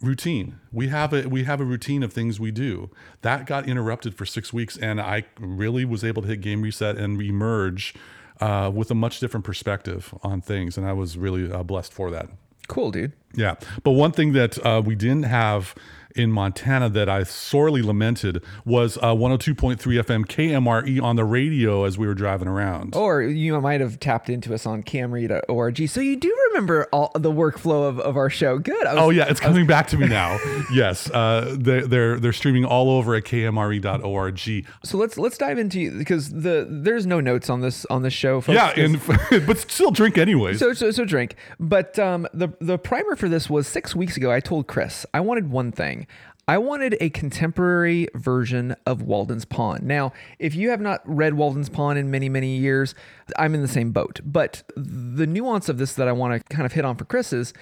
routine. 0.00 0.58
We 0.72 0.88
have 0.88 1.12
a 1.12 1.28
we 1.28 1.44
have 1.44 1.60
a 1.60 1.64
routine 1.64 2.02
of 2.02 2.12
things 2.12 2.40
we 2.40 2.50
do. 2.50 2.90
That 3.22 3.46
got 3.46 3.68
interrupted 3.68 4.14
for 4.14 4.24
six 4.24 4.52
weeks 4.52 4.76
and 4.76 5.00
i 5.00 5.24
really 5.38 5.84
was 5.84 6.04
able 6.04 6.22
to 6.22 6.28
hit 6.28 6.40
game 6.40 6.62
reset 6.62 6.96
and 6.96 7.20
emerge 7.20 7.94
uh, 8.40 8.70
with 8.72 8.90
a 8.90 8.94
much 8.94 9.20
different 9.20 9.44
perspective 9.44 10.14
on 10.22 10.40
things 10.40 10.78
and 10.78 10.86
i 10.86 10.92
was 10.92 11.18
really 11.18 11.50
uh, 11.50 11.62
blessed 11.62 11.92
for 11.92 12.10
that. 12.10 12.28
Cool 12.68 12.90
dude. 12.92 13.12
Yeah. 13.34 13.56
But 13.82 13.92
one 13.92 14.12
thing 14.12 14.32
that 14.34 14.64
uh, 14.64 14.80
we 14.84 14.94
didn't 14.94 15.24
have 15.24 15.74
in 16.16 16.32
Montana 16.32 16.88
that 16.90 17.08
I 17.08 17.22
sorely 17.22 17.82
lamented 17.82 18.42
was 18.64 18.96
uh, 18.98 19.14
102.3 19.14 19.76
FM 19.76 20.26
KMRE 20.26 21.02
on 21.02 21.16
the 21.16 21.24
radio 21.24 21.84
as 21.84 21.98
we 21.98 22.06
were 22.06 22.14
driving 22.14 22.48
around. 22.48 22.94
Or 22.94 23.22
you 23.22 23.60
might 23.60 23.80
have 23.80 24.00
tapped 24.00 24.28
into 24.28 24.54
us 24.54 24.66
on 24.66 24.82
KMRE.org. 24.82 25.88
So 25.88 26.00
you 26.00 26.16
do 26.16 26.36
remember 26.50 26.88
all 26.92 27.10
the 27.14 27.30
workflow 27.30 27.88
of, 27.88 27.98
of 28.00 28.16
our 28.16 28.30
show. 28.30 28.58
Good. 28.58 28.84
Was, 28.84 28.96
oh, 28.96 29.10
yeah. 29.10 29.26
It's 29.28 29.40
coming 29.40 29.66
back 29.66 29.86
to 29.88 29.98
me 29.98 30.06
now. 30.06 30.38
yes. 30.72 31.10
Uh, 31.10 31.56
they're, 31.58 31.86
they're, 31.86 32.20
they're 32.20 32.32
streaming 32.32 32.64
all 32.64 32.90
over 32.90 33.14
at 33.14 33.24
KMRE.org. 33.24 34.66
So 34.84 34.98
let's 34.98 35.18
let's 35.18 35.38
dive 35.38 35.58
into 35.58 35.96
because 35.96 36.30
the 36.30 36.66
there's 36.68 37.06
no 37.06 37.20
notes 37.20 37.50
on 37.50 37.60
this 37.60 37.84
on 37.86 38.02
this 38.02 38.12
show. 38.12 38.40
Folks, 38.40 38.54
yeah. 38.54 38.70
And, 38.76 39.00
but 39.46 39.58
still 39.58 39.90
drink 39.90 40.18
anyway. 40.18 40.54
So, 40.54 40.72
so, 40.72 40.90
so 40.90 41.04
drink. 41.04 41.36
But 41.58 41.98
um, 41.98 42.26
the, 42.32 42.48
the 42.60 42.78
primer 42.78 43.16
for 43.16 43.28
this 43.28 43.50
was 43.50 43.66
six 43.66 43.94
weeks 43.94 44.16
ago. 44.16 44.30
I 44.30 44.40
told 44.40 44.66
Chris 44.66 45.06
I 45.12 45.20
wanted 45.20 45.50
one 45.50 45.72
thing. 45.72 46.06
I 46.50 46.58
wanted 46.58 46.96
a 47.00 47.10
contemporary 47.10 48.08
version 48.12 48.74
of 48.84 49.02
Walden's 49.02 49.44
Pond. 49.44 49.84
Now, 49.84 50.12
if 50.40 50.52
you 50.52 50.70
have 50.70 50.80
not 50.80 51.00
read 51.04 51.34
Walden's 51.34 51.68
Pond 51.68 51.96
in 51.96 52.10
many, 52.10 52.28
many 52.28 52.56
years, 52.56 52.92
I'm 53.38 53.54
in 53.54 53.62
the 53.62 53.68
same 53.68 53.92
boat. 53.92 54.18
But 54.24 54.64
the 54.74 55.28
nuance 55.28 55.68
of 55.68 55.78
this 55.78 55.94
that 55.94 56.08
I 56.08 56.12
want 56.12 56.34
to 56.34 56.52
kind 56.52 56.66
of 56.66 56.72
hit 56.72 56.84
on 56.84 56.96
for 56.96 57.04
Chris 57.04 57.32
is 57.32 57.54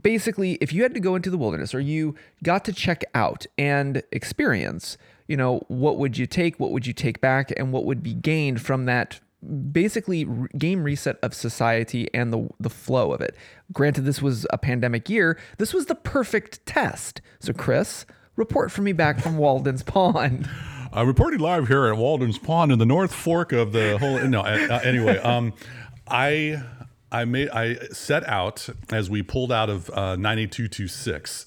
basically 0.00 0.52
if 0.62 0.72
you 0.72 0.84
had 0.84 0.94
to 0.94 1.00
go 1.00 1.16
into 1.16 1.28
the 1.28 1.36
wilderness 1.36 1.74
or 1.74 1.80
you 1.80 2.14
got 2.42 2.64
to 2.64 2.72
check 2.72 3.04
out 3.14 3.44
and 3.58 4.02
experience, 4.10 4.96
you 5.26 5.36
know, 5.36 5.60
what 5.68 5.98
would 5.98 6.16
you 6.16 6.24
take, 6.24 6.58
what 6.58 6.70
would 6.70 6.86
you 6.86 6.94
take 6.94 7.20
back, 7.20 7.52
and 7.58 7.74
what 7.74 7.84
would 7.84 8.02
be 8.02 8.14
gained 8.14 8.62
from 8.62 8.86
that 8.86 9.20
basically 9.72 10.26
game 10.56 10.82
reset 10.82 11.16
of 11.22 11.34
society 11.34 12.08
and 12.12 12.32
the 12.32 12.48
the 12.58 12.70
flow 12.70 13.12
of 13.12 13.20
it. 13.20 13.36
Granted, 13.72 14.02
this 14.02 14.20
was 14.20 14.46
a 14.50 14.58
pandemic 14.58 15.08
year. 15.08 15.38
This 15.58 15.72
was 15.72 15.86
the 15.86 15.94
perfect 15.94 16.64
test. 16.66 17.20
So, 17.38 17.52
Chris, 17.52 18.04
report 18.36 18.72
for 18.72 18.82
me 18.82 18.92
back 18.92 19.20
from 19.20 19.36
Walden's 19.38 19.82
Pond. 19.82 20.48
Uh, 20.96 21.04
reporting 21.04 21.40
live 21.40 21.68
here 21.68 21.86
at 21.86 21.96
Walden's 21.96 22.38
Pond 22.38 22.72
in 22.72 22.78
the 22.78 22.86
North 22.86 23.14
Fork 23.14 23.52
of 23.52 23.72
the 23.72 23.98
whole. 23.98 24.18
No, 24.20 24.40
uh, 24.40 24.80
anyway, 24.82 25.18
um, 25.22 25.52
I 26.08 26.62
I 27.12 27.24
made 27.24 27.50
I 27.50 27.74
set 27.92 28.26
out 28.26 28.68
as 28.90 29.08
we 29.08 29.22
pulled 29.22 29.52
out 29.52 29.70
of 29.70 29.90
uh, 29.90 30.16
9226 30.16 31.46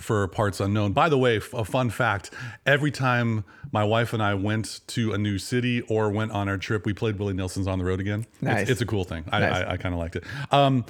for 0.00 0.26
parts 0.28 0.60
unknown. 0.60 0.92
By 0.92 1.08
the 1.08 1.18
way, 1.18 1.38
f- 1.38 1.52
a 1.54 1.64
fun 1.64 1.90
fact: 1.90 2.30
every 2.66 2.90
time 2.90 3.44
my 3.72 3.84
wife 3.84 4.12
and 4.12 4.22
I 4.22 4.34
went 4.34 4.80
to 4.88 5.12
a 5.12 5.18
new 5.18 5.38
city 5.38 5.82
or 5.82 6.10
went 6.10 6.32
on 6.32 6.48
our 6.48 6.58
trip, 6.58 6.86
we 6.86 6.92
played 6.94 7.18
Willie 7.18 7.34
Nelson's 7.34 7.66
on 7.66 7.78
the 7.78 7.84
road 7.84 8.00
again. 8.00 8.26
Nice. 8.40 8.62
It's, 8.62 8.70
it's 8.72 8.80
a 8.80 8.86
cool 8.86 9.04
thing. 9.04 9.24
I, 9.30 9.40
Nice. 9.40 9.64
I, 9.64 9.72
I 9.72 9.76
kind 9.76 9.94
of 9.94 9.98
liked 10.00 10.16
it. 10.16 10.24
Um, 10.50 10.84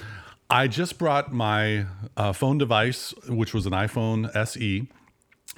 I 0.50 0.66
just 0.66 0.98
brought 0.98 1.32
my 1.32 1.84
uh, 2.16 2.32
phone 2.32 2.56
device, 2.58 3.12
which 3.28 3.52
was 3.52 3.66
an 3.66 3.72
iPhone 3.72 4.34
SE 4.34 4.88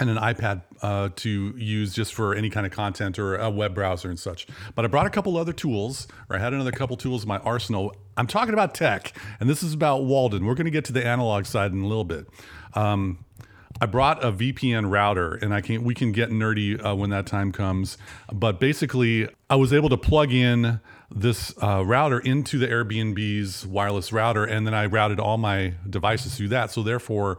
and 0.01 0.09
an 0.11 0.17
iPad 0.17 0.63
uh, 0.83 1.11
to 1.15 1.55
use 1.57 1.95
just 1.95 2.15
for 2.15 2.35
any 2.35 2.49
kind 2.49 2.65
of 2.67 2.73
content 2.73 3.19
or 3.19 3.37
a 3.37 3.51
web 3.51 3.75
browser 3.75 4.09
and 4.09 4.19
such. 4.19 4.47
But 4.75 4.85
I 4.85 4.89
brought 4.89 5.07
a 5.07 5.11
couple 5.11 5.37
other 5.37 5.53
tools, 5.53 6.09
or 6.29 6.37
I 6.37 6.39
had 6.39 6.55
another 6.55 6.73
couple 6.73 6.97
tools 6.97 7.23
in 7.23 7.29
my 7.29 7.39
arsenal. 7.39 7.95
I'm 8.17 8.27
talking 8.27 8.55
about 8.55 8.75
tech, 8.75 9.13
and 9.39 9.49
this 9.49 9.63
is 9.63 9.75
about 9.75 10.05
Walden. 10.05 10.45
We're 10.47 10.55
going 10.55 10.65
to 10.65 10.71
get 10.71 10.87
to 10.87 10.93
the 10.93 11.05
analog 11.07 11.45
side 11.45 11.73
in 11.73 11.83
a 11.83 11.87
little 11.87 12.05
bit. 12.05 12.27
Um, 12.75 13.25
I 13.81 13.87
brought 13.87 14.23
a 14.23 14.31
VPN 14.31 14.91
router, 14.91 15.35
and 15.35 15.55
I 15.55 15.61
can 15.61 15.85
we 15.85 15.95
can 15.95 16.13
get 16.13 16.31
nerdy 16.31 16.85
uh, 16.85 16.95
when 16.95 17.11
that 17.11 17.27
time 17.27 17.51
comes. 17.53 17.97
But 18.33 18.61
basically, 18.61 19.29
I 19.49 19.57
was 19.57 19.73
able 19.73 19.89
to 19.89 19.97
plug 19.97 20.33
in 20.33 20.81
this 21.11 21.55
uh, 21.63 21.83
router 21.85 22.19
into 22.21 22.59
the 22.59 22.67
Airbnb's 22.69 23.67
wireless 23.67 24.13
router, 24.13 24.45
and 24.45 24.67
then 24.67 24.75
I 24.75 24.87
routed 24.87 25.19
all 25.19 25.39
my 25.39 25.75
devices 25.89 26.37
through 26.37 26.49
that. 26.49 26.71
So 26.71 26.83
therefore, 26.83 27.39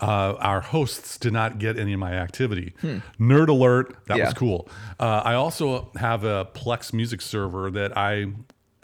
uh, 0.00 0.34
our 0.38 0.60
hosts 0.60 1.16
did 1.18 1.32
not 1.32 1.58
get 1.58 1.78
any 1.78 1.92
of 1.94 2.00
my 2.00 2.12
activity. 2.12 2.74
Nerd 3.18 3.48
alert, 3.48 3.96
that 4.06 4.18
Yeah. 4.18 4.24
was 4.26 4.34
cool. 4.34 4.68
Uh, 5.00 5.22
I 5.24 5.34
also 5.34 5.90
have 5.96 6.22
a 6.24 6.48
Plex 6.54 6.92
music 6.92 7.20
server 7.22 7.70
that 7.70 7.96
I 7.96 8.26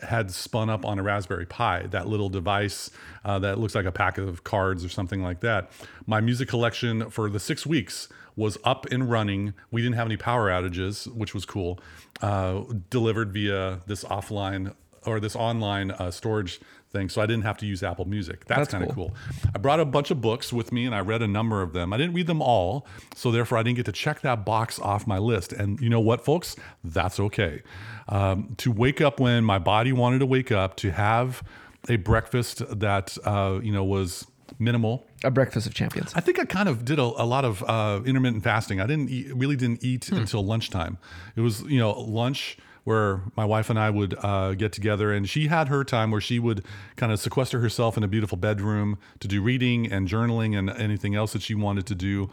had 0.01 0.31
spun 0.31 0.71
up 0.71 0.85
on 0.85 0.99
a 0.99 1.03
Raspberry 1.03 1.47
Pi, 1.47 1.87
that 1.89 2.07
little 2.07 2.29
device 2.29 2.91
uh, 3.25 3.39
that 3.41 3.59
looks 3.59 3.75
like 3.75 3.85
a 3.85 3.93
pack 3.93 4.19
of 4.19 4.45
cards 4.45 4.85
or 4.85 4.89
something 4.89 5.23
like 5.23 5.41
that. 5.41 5.71
My 6.07 6.21
music 6.21 6.49
collection 6.49 7.11
for 7.11 7.29
the 7.29 7.41
six 7.41 7.67
weeks 7.67 8.09
was 8.37 8.57
up 8.63 8.87
and 8.93 9.11
running. 9.11 9.55
We 9.73 9.83
didn't 9.83 9.97
have 9.97 10.07
any 10.07 10.17
power 10.17 10.49
outages, 10.49 11.13
which 11.13 11.35
was 11.35 11.45
cool. 11.45 11.81
Uh, 12.23 12.63
delivered 12.91 13.33
via 13.33 13.81
this 13.87 14.05
offline 14.05 14.75
or 15.05 15.19
this 15.19 15.35
online 15.35 15.91
uh, 15.91 16.11
storage 16.11 16.61
thing, 16.91 17.09
so 17.09 17.21
I 17.21 17.27
didn't 17.27 17.45
have 17.45 17.57
to 17.59 17.67
use 17.67 17.83
Apple 17.83 18.07
Music. 18.07 18.45
That's, 18.47 18.61
That's 18.61 18.73
kind 18.73 18.85
of 18.85 18.95
cool. 18.95 19.09
cool. 19.09 19.51
I 19.55 19.59
brought 19.59 19.81
a 19.81 19.85
bunch 19.85 20.11
of 20.11 20.21
books 20.21 20.53
with 20.53 20.73
me 20.73 20.87
and 20.87 20.95
I 20.95 21.01
read 21.01 21.23
a 21.23 21.29
number 21.29 21.63
of 21.63 21.73
them. 21.73 21.93
I 21.93 21.97
didn't 21.97 22.15
read 22.15 22.27
them 22.27 22.43
all, 22.43 22.87
so 23.15 23.31
therefore 23.31 23.59
I 23.59 23.63
didn't 23.63 23.77
get 23.77 23.87
to 23.87 23.93
check 23.93 24.21
that 24.23 24.45
box 24.45 24.79
off 24.79 25.07
my 25.07 25.19
list. 25.19 25.53
And 25.53 25.81
you 25.81 25.89
know 25.89 26.01
what, 26.01 26.25
folks? 26.25 26.57
That's 26.85 27.21
okay. 27.21 27.63
Um, 28.09 28.55
to 28.59 28.73
wake 28.73 29.01
up 29.01 29.21
when 29.21 29.45
my 29.45 29.59
body 29.59 29.93
wanted 29.93 30.21
to 30.21 30.27
wake 30.27 30.51
up, 30.51 30.77
to 30.77 30.91
have 30.91 31.43
a 31.89 31.97
breakfast 31.97 32.63
that 32.81 33.17
uh, 33.25 33.61
you 33.63 33.73
know 33.73 33.85
was 33.85 34.27
minimal. 34.59 35.07
A 35.25 35.31
breakfast 35.31 35.67
of 35.67 35.75
champions. 35.75 36.13
I 36.15 36.21
think 36.21 36.39
I 36.39 36.45
kind 36.45 36.69
of 36.69 36.85
did 36.85 36.99
a, 36.99 37.03
a 37.03 37.25
lot 37.25 37.45
of 37.45 37.63
uh, 37.65 38.01
intermittent 38.05 38.45
fasting. 38.45 38.81
I 38.81 38.87
didn't 38.87 39.11
eat, 39.11 39.35
really 39.35 39.57
didn't 39.57 39.85
eat 39.85 40.11
until 40.11 40.45
lunchtime. 40.45 40.99
It 41.37 41.41
was 41.41 41.63
you 41.63 41.79
know 41.79 41.93
lunch 41.93 42.57
where 42.89 43.21
my 43.37 43.45
wife 43.45 43.69
and 43.69 43.79
I 43.79 43.91
would 43.91 44.15
uh, 44.25 44.55
get 44.55 44.73
together, 44.73 45.13
and 45.13 45.29
she 45.29 45.49
had 45.49 45.69
her 45.69 45.85
time 45.85 46.11
where 46.11 46.23
she 46.23 46.39
would 46.39 46.65
kind 46.97 47.13
of 47.13 47.21
sequester 47.21 47.61
herself 47.61 47.99
in 47.99 48.03
a 48.03 48.09
beautiful 48.09 48.39
bedroom 48.39 48.97
to 49.21 49.29
do 49.29 49.43
reading 49.43 49.93
and 49.93 50.09
journaling 50.09 50.59
and 50.59 50.71
anything 50.71 51.15
else 51.15 51.35
that 51.35 51.43
she 51.43 51.55
wanted 51.55 51.87
to 51.87 51.95
do. 51.95 52.31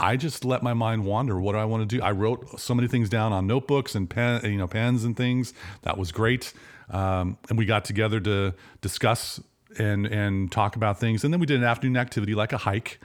I 0.00 0.16
just 0.16 0.42
let 0.42 0.62
my 0.62 0.72
mind 0.72 1.04
wander. 1.04 1.38
What 1.38 1.52
do 1.52 1.58
I 1.58 1.66
want 1.66 1.86
to 1.86 1.96
do? 1.98 2.02
I 2.02 2.12
wrote 2.12 2.58
so 2.58 2.74
many 2.74 2.88
things 2.88 3.10
down 3.10 3.34
on 3.34 3.46
notebooks 3.46 3.94
and 3.94 4.08
pen, 4.08 4.42
you 4.50 4.56
know, 4.56 4.66
pens 4.66 5.04
and 5.04 5.14
things. 5.14 5.52
That 5.82 5.98
was 5.98 6.12
great. 6.12 6.54
Um, 6.88 7.36
and 7.50 7.58
we 7.58 7.66
got 7.66 7.84
together 7.84 8.20
to 8.20 8.54
discuss 8.80 9.38
and 9.78 10.06
and 10.06 10.50
talk 10.50 10.76
about 10.76 10.98
things. 10.98 11.24
And 11.24 11.32
then 11.34 11.40
we 11.40 11.46
did 11.46 11.58
an 11.58 11.64
afternoon 11.64 11.98
activity 11.98 12.34
like 12.34 12.54
a 12.54 12.58
hike, 12.58 13.00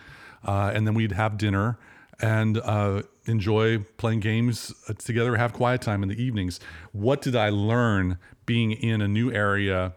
uh, 0.47 0.71
and 0.73 0.87
then 0.87 0.93
we'd 0.93 1.11
have 1.11 1.37
dinner 1.37 1.77
and 2.21 2.57
uh, 2.57 3.03
enjoy 3.25 3.79
playing 3.97 4.19
games 4.19 4.73
uh, 4.87 4.93
together. 4.93 5.35
Have 5.37 5.53
quiet 5.53 5.81
time 5.81 6.03
in 6.03 6.09
the 6.09 6.21
evenings. 6.21 6.59
What 6.91 7.21
did 7.21 7.35
I 7.35 7.49
learn 7.49 8.17
being 8.45 8.71
in 8.71 9.01
a 9.01 9.07
new 9.07 9.31
area 9.31 9.93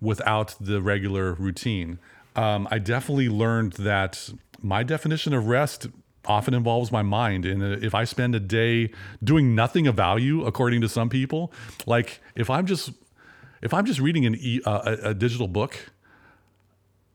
without 0.00 0.54
the 0.60 0.82
regular 0.82 1.34
routine? 1.34 1.98
Um, 2.34 2.66
I 2.70 2.78
definitely 2.78 3.28
learned 3.28 3.74
that 3.74 4.30
my 4.60 4.82
definition 4.82 5.34
of 5.34 5.46
rest 5.46 5.88
often 6.24 6.54
involves 6.54 6.92
my 6.92 7.02
mind. 7.02 7.44
And 7.44 7.62
uh, 7.62 7.84
if 7.84 7.94
I 7.94 8.04
spend 8.04 8.34
a 8.34 8.40
day 8.40 8.90
doing 9.22 9.54
nothing 9.54 9.86
of 9.86 9.96
value, 9.96 10.44
according 10.44 10.80
to 10.82 10.88
some 10.88 11.08
people, 11.08 11.52
like 11.86 12.20
if 12.34 12.48
I'm 12.48 12.66
just 12.66 12.90
if 13.60 13.72
I'm 13.72 13.86
just 13.86 14.00
reading 14.00 14.26
an 14.26 14.34
e, 14.34 14.60
uh, 14.64 14.96
a, 15.02 15.10
a 15.10 15.14
digital 15.14 15.48
book, 15.48 15.92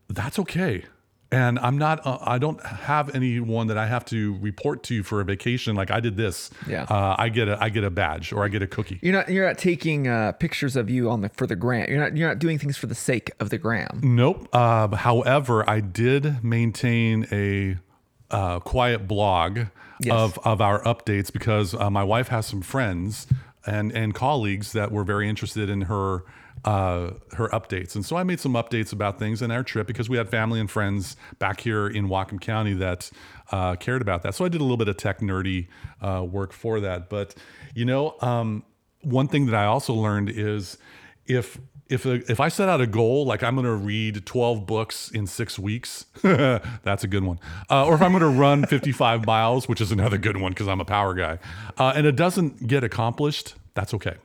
that's 0.10 0.40
okay. 0.40 0.86
And 1.30 1.60
I'm 1.60 1.78
not. 1.78 2.06
Uh, 2.06 2.18
I 2.22 2.38
don't 2.38 2.64
have 2.66 3.14
anyone 3.14 3.68
that 3.68 3.78
I 3.78 3.86
have 3.86 4.06
to 4.06 4.38
report 4.40 4.84
to 4.84 5.04
for 5.04 5.20
a 5.20 5.26
vacation. 5.26 5.76
Like 5.76 5.92
I 5.92 6.00
did 6.00 6.16
this. 6.16 6.50
Yeah. 6.68 6.84
Uh, 6.84 7.16
I 7.18 7.28
get 7.28 7.50
a 7.50 7.58
I 7.62 7.68
get 7.68 7.84
a 7.84 7.90
badge 7.90 8.32
or 8.32 8.46
I 8.46 8.48
get 8.48 8.62
a 8.62 8.68
cookie. 8.68 9.00
You're 9.02 9.12
not 9.14 9.30
you're 9.30 9.46
not 9.46 9.58
taking 9.58 10.08
uh, 10.08 10.32
pictures 10.34 10.78
of 10.78 10.90
you 10.90 11.10
on 11.10 11.20
the 11.22 11.30
for 11.30 11.46
the 11.46 11.58
gram. 11.58 11.90
You're 11.90 12.00
not 12.00 12.16
you're 12.16 12.30
not 12.30 12.40
doing 12.40 12.58
things 12.60 12.78
for 12.78 12.88
the 12.88 12.96
sake 12.96 13.32
of 13.42 13.50
the 13.50 13.58
gram. 13.58 14.00
Nope. 14.02 14.48
Uh, 14.54 14.88
however, 14.96 15.70
I 15.70 15.82
did 15.82 16.44
maintain 16.46 17.28
a 17.32 17.76
uh, 18.32 18.60
quiet 18.60 19.08
blog 19.08 19.60
Yes. 20.00 20.14
of 20.14 20.40
of 20.46 20.62
our 20.62 20.82
updates 20.84 21.34
because 21.34 21.74
uh, 21.74 21.90
my 21.90 22.04
wife 22.04 22.28
has 22.28 22.46
some 22.46 22.62
friends 22.62 23.26
and 23.66 23.92
and 23.92 24.14
colleagues 24.14 24.72
that 24.74 24.92
were 24.92 25.04
very 25.04 25.28
interested 25.28 25.70
in 25.70 25.82
her 25.82 26.24
uh, 26.68 27.14
her 27.32 27.48
updates, 27.50 27.96
and 27.96 28.06
so 28.06 28.18
I 28.18 28.24
made 28.24 28.42
some 28.42 28.52
updates 28.52 28.92
about 28.92 29.20
things 29.20 29.42
in 29.42 29.52
our 29.52 29.64
trip 29.64 29.88
because 29.88 30.10
we 30.10 30.18
had 30.18 30.28
family 30.28 30.60
and 30.60 30.70
friends 30.70 31.16
back 31.40 31.62
here 31.62 31.88
in 31.88 32.10
Whatcom 32.10 32.42
County 32.42 32.74
that 32.74 33.10
uh, 33.54 33.78
cared 33.78 34.02
about 34.02 34.24
that. 34.24 34.36
So 34.36 34.44
I 34.44 34.50
did 34.50 34.60
a 34.60 34.66
little 34.66 34.76
bit 34.76 34.90
of 34.90 34.98
tech 34.98 35.22
nerdy 35.22 35.68
uh, 36.02 36.26
work 36.30 36.52
for 36.52 36.82
that. 36.82 37.10
But 37.10 37.36
you 37.74 37.86
know, 37.86 38.18
um, 38.20 38.66
one 39.02 39.30
thing 39.30 39.46
that 39.46 39.56
I 39.56 39.64
also 39.64 39.94
learned 39.94 40.30
is 40.30 40.78
if 41.26 41.58
if 41.88 42.06
if 42.06 42.42
I 42.42 42.50
set 42.50 42.68
out 42.68 42.82
a 42.82 42.88
goal 42.88 43.26
like 43.26 43.44
I'm 43.44 43.56
going 43.56 43.66
to 43.66 43.72
read 43.72 44.26
12 44.26 44.66
books 44.66 45.10
in 45.10 45.26
six 45.26 45.58
weeks, 45.58 46.04
that's 46.22 47.06
a 47.06 47.08
good 47.08 47.24
one. 47.24 47.40
Uh, 47.70 47.86
or 47.86 47.96
if 47.96 48.02
I'm 48.02 48.12
going 48.12 48.24
to 48.24 48.40
run 48.40 48.66
55 48.66 49.26
miles, 49.26 49.70
which 49.70 49.80
is 49.80 49.94
another 49.94 50.18
good 50.18 50.36
one 50.36 50.52
because 50.52 50.68
I'm 50.68 50.82
a 50.82 50.86
power 50.86 51.14
guy, 51.14 51.40
uh, 51.78 51.94
and 51.96 52.06
it 52.06 52.18
doesn't 52.18 52.68
get 52.68 52.84
accomplished, 52.84 53.54
that's 53.74 53.94
okay. 53.94 54.18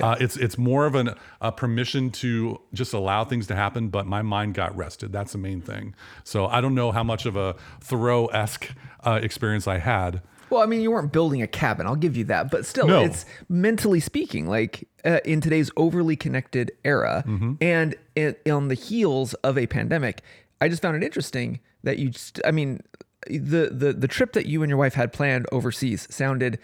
Uh, 0.00 0.16
it's 0.20 0.36
it's 0.36 0.58
more 0.58 0.86
of 0.86 0.94
an, 0.94 1.10
a 1.40 1.52
permission 1.52 2.10
to 2.10 2.60
just 2.72 2.92
allow 2.92 3.24
things 3.24 3.46
to 3.48 3.54
happen, 3.54 3.88
but 3.88 4.06
my 4.06 4.22
mind 4.22 4.54
got 4.54 4.76
rested. 4.76 5.12
That's 5.12 5.32
the 5.32 5.38
main 5.38 5.60
thing. 5.60 5.94
So 6.24 6.46
I 6.46 6.60
don't 6.60 6.74
know 6.74 6.90
how 6.92 7.04
much 7.04 7.26
of 7.26 7.36
a 7.36 7.54
Thoreau 7.80 8.26
esque 8.26 8.70
uh, 9.04 9.20
experience 9.22 9.66
I 9.68 9.78
had. 9.78 10.22
Well, 10.50 10.62
I 10.62 10.66
mean, 10.66 10.82
you 10.82 10.90
weren't 10.90 11.10
building 11.12 11.42
a 11.42 11.46
cabin. 11.46 11.86
I'll 11.86 11.96
give 11.96 12.16
you 12.16 12.24
that, 12.24 12.50
but 12.50 12.66
still, 12.66 12.86
No. 12.86 13.02
it's 13.02 13.24
mentally 13.48 13.98
speaking, 13.98 14.46
like 14.46 14.86
uh, 15.04 15.18
in 15.24 15.40
today's 15.40 15.70
overly 15.76 16.16
connected 16.16 16.70
era, 16.84 17.24
Mm-hmm. 17.26 17.54
and 17.60 17.94
it, 18.14 18.42
on 18.48 18.68
the 18.68 18.74
heels 18.74 19.34
of 19.42 19.56
a 19.58 19.66
pandemic, 19.66 20.20
I 20.60 20.68
just 20.68 20.82
found 20.82 20.96
it 20.96 21.02
interesting 21.02 21.60
that 21.82 21.98
you. 21.98 22.10
Just, 22.10 22.40
I 22.44 22.50
mean, 22.50 22.80
the 23.28 23.70
the 23.72 23.92
the 23.94 24.06
trip 24.08 24.32
that 24.34 24.46
you 24.46 24.62
and 24.62 24.68
your 24.70 24.78
wife 24.78 24.94
had 24.94 25.12
planned 25.12 25.46
overseas 25.50 26.06
sounded 26.10 26.58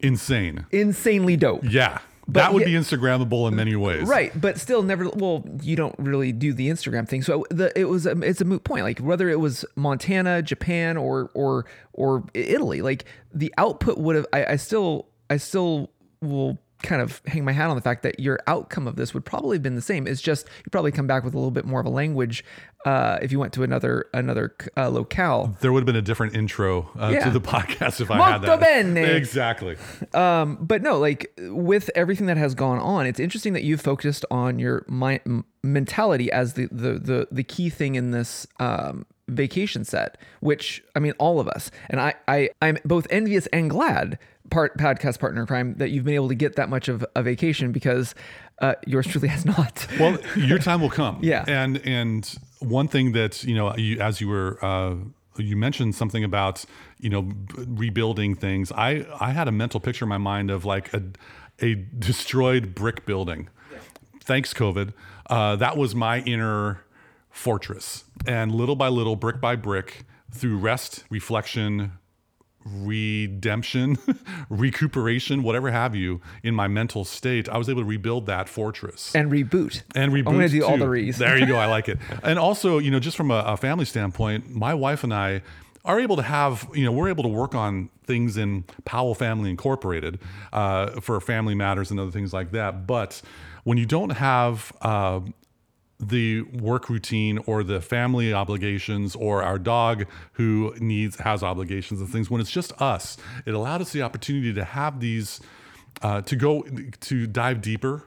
Insane. 0.00 0.66
insanely 0.70 1.36
dope. 1.36 1.62
Yeah. 1.64 1.98
That 2.28 2.54
would 2.54 2.64
be 2.64 2.72
Instagrammable 2.72 3.48
in 3.48 3.56
many 3.56 3.76
ways. 3.76 4.08
Right, 4.08 4.38
but 4.38 4.58
still 4.58 4.82
never. 4.82 5.08
Well, 5.10 5.44
you 5.62 5.76
don't 5.76 5.94
really 5.98 6.32
do 6.32 6.52
the 6.52 6.68
Instagram 6.68 7.08
thing, 7.08 7.22
so 7.22 7.44
the 7.50 7.78
it 7.78 7.84
was 7.84 8.06
a, 8.06 8.18
it's 8.22 8.40
a 8.40 8.44
moot 8.44 8.64
point. 8.64 8.84
Like 8.84 8.98
whether 8.98 9.28
it 9.28 9.40
was 9.40 9.64
Montana, 9.76 10.42
Japan, 10.42 10.96
or 10.96 11.30
or 11.34 11.66
or 11.92 12.24
Italy, 12.34 12.82
like 12.82 13.04
the 13.32 13.52
output 13.58 13.98
would 13.98 14.16
have. 14.16 14.26
I, 14.32 14.44
I 14.46 14.56
still 14.56 15.08
I 15.28 15.36
still 15.36 15.90
will 16.20 16.58
kind 16.82 17.00
of 17.00 17.22
hang 17.26 17.44
my 17.44 17.52
hat 17.52 17.70
on 17.70 17.76
the 17.76 17.82
fact 17.82 18.02
that 18.02 18.20
your 18.20 18.38
outcome 18.46 18.86
of 18.86 18.96
this 18.96 19.14
would 19.14 19.24
probably 19.24 19.56
have 19.56 19.62
been 19.62 19.74
the 19.74 19.80
same. 19.82 20.06
It's 20.06 20.20
just 20.20 20.46
you 20.64 20.70
probably 20.70 20.92
come 20.92 21.06
back 21.06 21.24
with 21.24 21.32
a 21.34 21.38
little 21.38 21.50
bit 21.50 21.64
more 21.64 21.80
of 21.80 21.86
a 21.86 21.90
language 21.90 22.44
uh, 22.84 23.18
if 23.22 23.32
you 23.32 23.38
went 23.38 23.54
to 23.54 23.62
another 23.62 24.06
another 24.12 24.54
uh, 24.76 24.90
locale. 24.90 25.56
There 25.60 25.72
would 25.72 25.80
have 25.80 25.86
been 25.86 25.96
a 25.96 26.02
different 26.02 26.34
intro 26.34 26.90
uh, 26.98 27.10
Yeah. 27.14 27.24
to 27.24 27.30
the 27.30 27.40
podcast 27.54 28.00
if 28.02 28.10
I 28.10 28.32
had 28.32 28.42
that. 28.42 28.60
bene. 28.60 28.96
Exactly. 29.24 29.76
Um, 30.12 30.58
but 30.60 30.82
no, 30.82 30.98
like 30.98 31.32
with 31.38 31.90
everything 31.94 32.26
that 32.26 32.36
has 32.36 32.54
gone 32.54 32.78
on, 32.78 33.06
it's 33.06 33.20
interesting 33.20 33.54
that 33.54 33.62
you've 33.64 33.80
focused 33.80 34.24
on 34.30 34.58
your 34.58 34.84
mi- 34.88 35.20
m- 35.24 35.44
mentality 35.62 36.30
as 36.30 36.52
the, 36.54 36.66
the 36.70 36.98
the 36.98 37.28
the 37.30 37.42
key 37.44 37.70
thing 37.70 37.94
in 37.94 38.10
this 38.10 38.46
um, 38.60 39.06
vacation 39.28 39.84
set. 39.84 40.18
Which 40.40 40.82
I 40.94 40.98
mean, 40.98 41.12
all 41.18 41.40
of 41.40 41.48
us, 41.48 41.70
and 41.90 42.00
I 42.00 42.14
I 42.28 42.50
I'm 42.62 42.78
both 42.84 43.06
envious 43.10 43.46
and 43.48 43.70
glad. 43.70 44.18
Part 44.50 44.76
podcast 44.76 45.18
partner 45.20 45.46
crime 45.46 45.74
that 45.78 45.88
you've 45.88 46.04
been 46.04 46.14
able 46.14 46.28
to 46.28 46.34
get 46.34 46.56
that 46.56 46.68
much 46.68 46.88
of 46.88 47.04
a 47.16 47.22
vacation 47.22 47.72
because 47.72 48.14
uh, 48.60 48.74
yours 48.86 49.06
truly 49.06 49.28
has 49.28 49.44
not. 49.44 49.86
Well, 49.98 50.18
your 50.36 50.58
time 50.58 50.82
will 50.82 50.90
come. 50.90 51.18
Yeah. 51.22 51.44
And 51.48 51.80
and 51.84 52.38
one 52.60 52.86
thing 52.88 53.12
that 53.12 53.42
you 53.44 53.54
know, 53.54 53.74
you, 53.76 54.00
as 54.00 54.20
you 54.20 54.28
were, 54.28 54.62
uh, 54.62 54.96
you 55.38 55.56
mentioned 55.56 55.94
something 55.94 56.22
about 56.22 56.64
you 57.00 57.08
know 57.08 57.22
b- 57.22 57.64
rebuilding 57.66 58.34
things. 58.34 58.70
I 58.72 59.06
I 59.18 59.30
had 59.30 59.48
a 59.48 59.52
mental 59.52 59.80
picture 59.80 60.04
in 60.04 60.10
my 60.10 60.18
mind 60.18 60.50
of 60.50 60.64
like 60.66 60.92
a 60.92 61.02
a 61.60 61.74
destroyed 61.98 62.74
brick 62.74 63.06
building. 63.06 63.48
Thanks, 64.20 64.52
COVID. 64.54 64.92
Uh, 65.28 65.56
that 65.56 65.76
was 65.76 65.94
my 65.94 66.20
inner 66.20 66.84
fortress, 67.34 68.04
and 68.26 68.54
little 68.54 68.76
by 68.76 68.88
little, 68.88 69.16
brick 69.16 69.40
by 69.40 69.56
brick, 69.56 70.04
through 70.30 70.56
rest, 70.56 71.04
reflection, 71.10 71.92
redemption, 72.64 73.98
recuperation, 74.48 75.42
whatever 75.42 75.70
have 75.70 75.94
you, 75.96 76.20
in 76.44 76.54
my 76.54 76.68
mental 76.68 77.04
state, 77.04 77.48
I 77.48 77.58
was 77.58 77.68
able 77.68 77.82
to 77.82 77.86
rebuild 77.86 78.26
that 78.26 78.48
fortress 78.48 79.14
and 79.14 79.30
reboot. 79.30 79.82
and 79.94 80.12
reboot. 80.12 80.28
I'm 80.28 80.34
gonna 80.34 80.48
do 80.48 80.64
all 80.64 80.74
too. 80.74 80.80
the 80.80 80.88
re's. 80.88 81.18
There 81.18 81.36
you 81.36 81.46
go. 81.46 81.56
I 81.56 81.66
like 81.66 81.88
it. 81.88 81.98
And 82.22 82.38
also, 82.38 82.78
you 82.78 82.90
know, 82.90 83.00
just 83.00 83.16
from 83.16 83.30
a, 83.30 83.42
a 83.46 83.56
family 83.56 83.84
standpoint, 83.84 84.48
my 84.54 84.72
wife 84.72 85.04
and 85.04 85.12
I 85.12 85.42
are 85.84 86.00
able 86.00 86.16
to 86.16 86.22
have, 86.22 86.66
you 86.72 86.84
know, 86.84 86.92
we're 86.92 87.08
able 87.08 87.24
to 87.24 87.28
work 87.28 87.54
on 87.54 87.90
things 88.04 88.36
in 88.36 88.64
Powell 88.84 89.14
Family 89.14 89.50
Incorporated 89.50 90.18
uh, 90.52 91.00
for 91.00 91.20
family 91.20 91.54
matters 91.54 91.90
and 91.90 92.00
other 92.00 92.10
things 92.12 92.32
like 92.32 92.52
that. 92.52 92.86
But 92.86 93.20
when 93.64 93.76
you 93.76 93.84
don't 93.84 94.10
have 94.10 94.72
uh, 94.80 95.20
the 96.00 96.42
work 96.42 96.88
routine 96.90 97.38
or 97.46 97.62
the 97.62 97.80
family 97.80 98.32
obligations 98.32 99.14
or 99.14 99.42
our 99.42 99.58
dog 99.58 100.04
who 100.32 100.74
needs 100.80 101.16
has 101.20 101.42
obligations 101.42 102.00
and 102.00 102.08
things 102.10 102.28
when 102.28 102.40
it's 102.40 102.50
just 102.50 102.72
us 102.82 103.16
it 103.46 103.54
allowed 103.54 103.80
us 103.80 103.92
the 103.92 104.02
opportunity 104.02 104.52
to 104.52 104.64
have 104.64 104.98
these 105.00 105.40
uh, 106.02 106.20
to 106.22 106.34
go 106.34 106.62
to 107.00 107.26
dive 107.28 107.60
deeper 107.62 108.04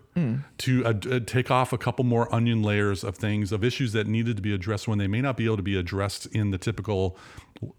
to 0.57 0.83
uh, 0.83 0.93
uh, 1.11 1.19
take 1.27 1.51
off 1.51 1.71
a 1.71 1.77
couple 1.77 2.03
more 2.03 2.33
onion 2.33 2.63
layers 2.63 3.03
of 3.03 3.15
things 3.15 3.51
of 3.51 3.63
issues 3.63 3.93
that 3.93 4.07
needed 4.07 4.35
to 4.35 4.41
be 4.41 4.51
addressed 4.51 4.87
when 4.87 4.97
they 4.97 5.05
may 5.07 5.21
not 5.21 5.37
be 5.37 5.45
able 5.45 5.57
to 5.57 5.61
be 5.63 5.77
addressed 5.77 6.25
in 6.27 6.49
the 6.49 6.57
typical 6.57 7.15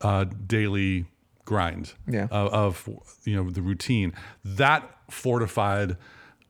uh, 0.02 0.24
daily 0.46 1.04
grind 1.44 1.94
Yeah. 2.06 2.28
of, 2.30 2.86
of 2.86 2.88
you 3.24 3.34
know 3.36 3.50
the 3.50 3.60
routine 3.60 4.12
that 4.44 4.88
fortified 5.10 5.96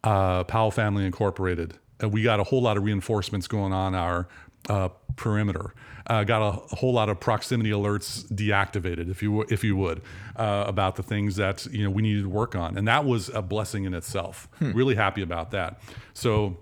uh, 0.05 0.45
Powell 0.45 0.71
Family 0.71 1.05
Incorporated. 1.07 1.79
And 2.01 2.13
we 2.13 2.23
got 2.23 2.41
a 2.41 2.45
whole 2.45 2.63
lot 2.63 2.77
of 2.77 2.85
reinforcements 2.85 3.47
going 3.49 3.73
on 3.73 3.95
our 3.95 4.29
uh, 4.69 4.89
perimeter. 5.17 5.75
Uh, 6.07 6.25
got 6.25 6.41
a, 6.41 6.61
a 6.73 6.77
whole 6.77 6.93
lot 6.93 7.09
of 7.11 7.21
proximity 7.21 7.71
alerts 7.71 8.25
deactivated, 8.33 9.11
if 9.11 9.23
you 9.23 9.31
wo- 9.33 9.45
if 9.51 9.63
you 9.63 9.77
would, 9.77 10.01
uh, 10.37 10.65
about 10.67 10.97
the 10.97 11.03
things 11.03 11.37
that 11.37 11.67
you 11.67 11.85
know 11.85 11.91
we 11.91 12.01
needed 12.01 12.23
to 12.23 12.29
work 12.31 12.55
on, 12.57 12.79
and 12.79 12.89
that 12.89 13.05
was 13.05 13.29
a 13.31 13.43
blessing 13.43 13.85
in 13.85 13.93
itself. 13.93 14.49
Really 14.59 14.95
happy 14.95 15.21
about 15.21 15.51
that. 15.51 15.81
So 16.15 16.57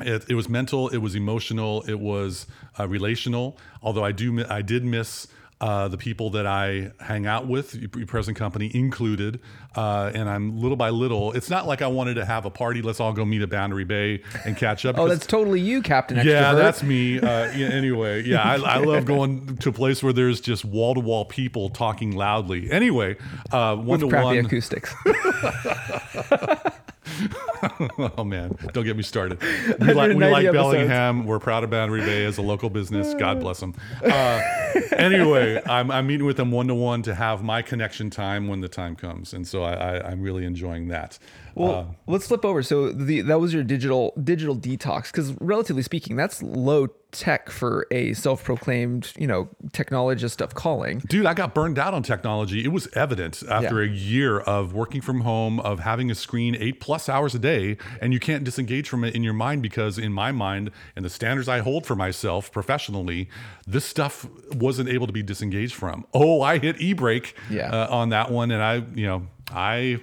it, 0.00 0.24
it 0.30 0.34
was 0.34 0.48
mental, 0.48 0.88
it 0.88 0.98
was 0.98 1.14
emotional, 1.14 1.82
it 1.82 2.00
was 2.00 2.46
uh, 2.78 2.88
relational. 2.88 3.58
Although 3.82 4.04
I 4.04 4.12
do, 4.12 4.42
I 4.48 4.62
did 4.62 4.84
miss 4.84 5.26
uh, 5.60 5.88
the 5.88 5.96
people 5.98 6.30
that 6.30 6.46
I 6.46 6.92
hang 7.00 7.26
out 7.26 7.48
with, 7.48 7.74
your 7.74 8.06
present 8.06 8.36
company 8.36 8.70
included, 8.72 9.40
uh, 9.74 10.10
and 10.14 10.28
I'm 10.28 10.60
little 10.60 10.76
by 10.76 10.90
little. 10.90 11.32
It's 11.32 11.50
not 11.50 11.66
like 11.66 11.82
I 11.82 11.88
wanted 11.88 12.14
to 12.14 12.24
have 12.24 12.44
a 12.44 12.50
party. 12.50 12.80
Let's 12.80 13.00
all 13.00 13.12
go 13.12 13.24
meet 13.24 13.42
at 13.42 13.50
Boundary 13.50 13.84
Bay 13.84 14.22
and 14.44 14.56
catch 14.56 14.86
up. 14.86 14.98
Oh, 14.98 15.08
that's 15.08 15.26
totally 15.26 15.60
you, 15.60 15.82
Captain 15.82 16.18
Extrovert. 16.18 16.24
yeah, 16.24 16.54
that's 16.54 16.82
me. 16.82 17.18
Uh, 17.18 17.52
yeah, 17.56 17.68
anyway, 17.68 18.22
yeah, 18.22 18.42
I, 18.42 18.54
I 18.54 18.78
love 18.78 19.04
going 19.04 19.56
to 19.58 19.70
a 19.70 19.72
place 19.72 20.02
where 20.02 20.12
there's 20.12 20.40
just 20.40 20.64
wall 20.64 20.94
to 20.94 21.00
wall 21.00 21.24
people 21.24 21.70
talking 21.70 22.12
loudly. 22.12 22.70
Anyway, 22.70 23.16
uh, 23.50 23.74
one 23.76 24.00
to 24.00 24.06
one. 24.06 24.38
acoustics. 24.38 24.94
oh 28.18 28.24
man, 28.24 28.56
don't 28.72 28.84
get 28.84 28.96
me 28.96 29.02
started. 29.02 29.40
We 29.80 29.94
like, 29.94 30.08
we 30.10 30.14
190 30.16 30.30
like. 30.30 30.52
Bellingham. 30.52 31.24
We're 31.26 31.38
proud 31.38 31.64
of 31.64 31.70
Boundary 31.70 32.00
Bay 32.00 32.24
as 32.24 32.38
a 32.38 32.42
local 32.42 32.68
business. 32.70 33.14
God 33.14 33.40
bless 33.44 33.60
them. 33.60 33.74
Uh, 34.04 34.40
anyway, 34.92 35.60
I'm, 35.66 35.90
I'm 35.90 36.06
meeting 36.06 36.26
with 36.26 36.36
them 36.36 36.50
one 36.50 36.68
to 36.68 36.74
one 36.74 37.02
to 37.02 37.14
have 37.14 37.42
my 37.42 37.62
connection 37.62 38.10
time 38.10 38.48
when 38.48 38.60
the 38.60 38.68
time 38.68 38.96
comes, 38.96 39.32
and 39.34 39.46
so 39.46 39.62
I, 39.62 39.72
I, 39.74 40.10
I'm 40.10 40.20
really 40.22 40.44
enjoying 40.44 40.88
that. 40.88 41.18
Well, 41.54 41.74
Uh, 41.74 41.84
let's 42.06 42.26
flip 42.28 42.44
over. 42.44 42.62
So 42.62 42.92
the 42.92 43.20
that 43.22 43.40
was 43.40 43.52
your 43.52 43.64
digital 43.64 44.12
digital 44.22 44.54
detox 44.56 45.06
because 45.10 45.32
relatively 45.40 45.82
speaking, 45.82 46.14
that's 46.16 46.42
low 46.42 46.88
tech 47.10 47.48
for 47.48 47.86
a 47.90 48.12
self-proclaimed 48.12 49.12
you 49.18 49.26
know 49.26 49.48
technologist 49.72 50.40
of 50.40 50.54
calling. 50.54 51.00
Dude, 51.08 51.26
I 51.26 51.34
got 51.34 51.54
burned 51.54 51.78
out 51.78 51.94
on 51.94 52.02
technology. 52.02 52.64
It 52.64 52.68
was 52.68 52.86
evident 52.94 53.42
after 53.50 53.82
Yeah. 53.82 53.90
a 53.90 53.94
year 53.94 54.38
of 54.40 54.72
working 54.72 55.00
from 55.00 55.22
home, 55.22 55.58
of 55.60 55.80
having 55.80 56.10
a 56.10 56.14
screen 56.14 56.54
eight 56.60 56.80
plus 56.80 57.08
hours 57.08 57.34
a 57.34 57.38
day, 57.40 57.47
and 58.00 58.12
you 58.12 58.20
can't 58.20 58.44
disengage 58.44 58.88
from 58.88 59.04
it 59.04 59.14
in 59.14 59.22
your 59.22 59.32
mind 59.34 59.62
because, 59.62 59.98
in 59.98 60.12
my 60.12 60.32
mind, 60.32 60.70
and 60.96 61.04
the 61.04 61.10
standards 61.10 61.48
I 61.48 61.58
hold 61.60 61.86
for 61.86 61.96
myself 61.96 62.50
professionally, 62.52 63.28
this 63.66 63.84
stuff 63.84 64.26
wasn't 64.54 64.88
able 64.88 65.06
to 65.06 65.12
be 65.12 65.22
disengaged 65.22 65.74
from. 65.74 66.04
Oh, 66.12 66.42
I 66.42 66.58
hit 66.58 66.80
e 66.80 66.92
brake 66.92 67.34
Yeah. 67.50 67.70
uh, 67.70 67.88
on 67.90 68.10
that 68.10 68.30
one, 68.30 68.50
and 68.50 68.62
I, 68.62 68.74
you 68.94 69.06
know, 69.06 69.26
I 69.50 70.00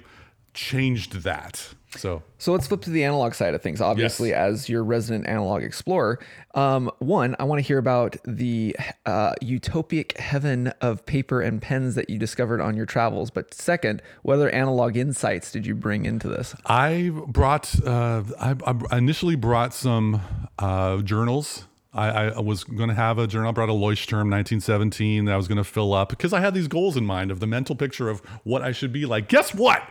changed 0.54 1.22
that. 1.22 1.74
So 1.98 2.22
So 2.38 2.52
let's 2.52 2.66
flip 2.66 2.82
to 2.82 2.90
the 2.90 3.04
analog 3.04 3.34
side 3.34 3.54
of 3.54 3.62
things. 3.62 3.80
Obviously, 3.80 4.32
as 4.34 4.68
your 4.68 4.84
resident 4.84 5.26
analog 5.26 5.62
explorer, 5.62 6.18
um, 6.54 6.90
one, 6.98 7.36
I 7.38 7.44
want 7.44 7.60
to 7.60 7.66
hear 7.66 7.78
about 7.78 8.16
the 8.24 8.76
uh, 9.04 9.34
utopic 9.42 10.16
heaven 10.18 10.68
of 10.80 11.04
paper 11.06 11.40
and 11.40 11.60
pens 11.60 11.94
that 11.94 12.10
you 12.10 12.18
discovered 12.18 12.60
on 12.60 12.76
your 12.76 12.86
travels. 12.86 13.30
But 13.30 13.54
second, 13.54 14.02
what 14.22 14.34
other 14.34 14.50
analog 14.50 14.96
insights 14.96 15.50
did 15.50 15.66
you 15.66 15.74
bring 15.74 16.04
into 16.04 16.28
this? 16.28 16.54
I 16.66 17.10
brought, 17.26 17.74
uh, 17.84 18.22
I, 18.40 18.54
I 18.90 18.98
initially 18.98 19.36
brought 19.36 19.74
some 19.74 20.20
uh, 20.58 20.98
journals. 20.98 21.64
I, 21.96 22.28
I 22.28 22.40
was 22.40 22.62
going 22.62 22.90
to 22.90 22.94
have 22.94 23.18
a 23.18 23.26
journal. 23.26 23.48
I 23.48 23.52
brought 23.52 23.70
a 23.70 23.72
Leuchtturm 23.72 24.28
1917 24.30 25.24
that 25.24 25.32
I 25.32 25.36
was 25.36 25.48
going 25.48 25.56
to 25.56 25.64
fill 25.64 25.94
up 25.94 26.10
because 26.10 26.34
I 26.34 26.40
had 26.40 26.52
these 26.52 26.68
goals 26.68 26.94
in 26.94 27.06
mind 27.06 27.30
of 27.30 27.40
the 27.40 27.46
mental 27.46 27.74
picture 27.74 28.10
of 28.10 28.20
what 28.44 28.60
I 28.60 28.72
should 28.72 28.92
be 28.92 29.06
like. 29.06 29.28
Guess 29.28 29.54
what? 29.54 29.82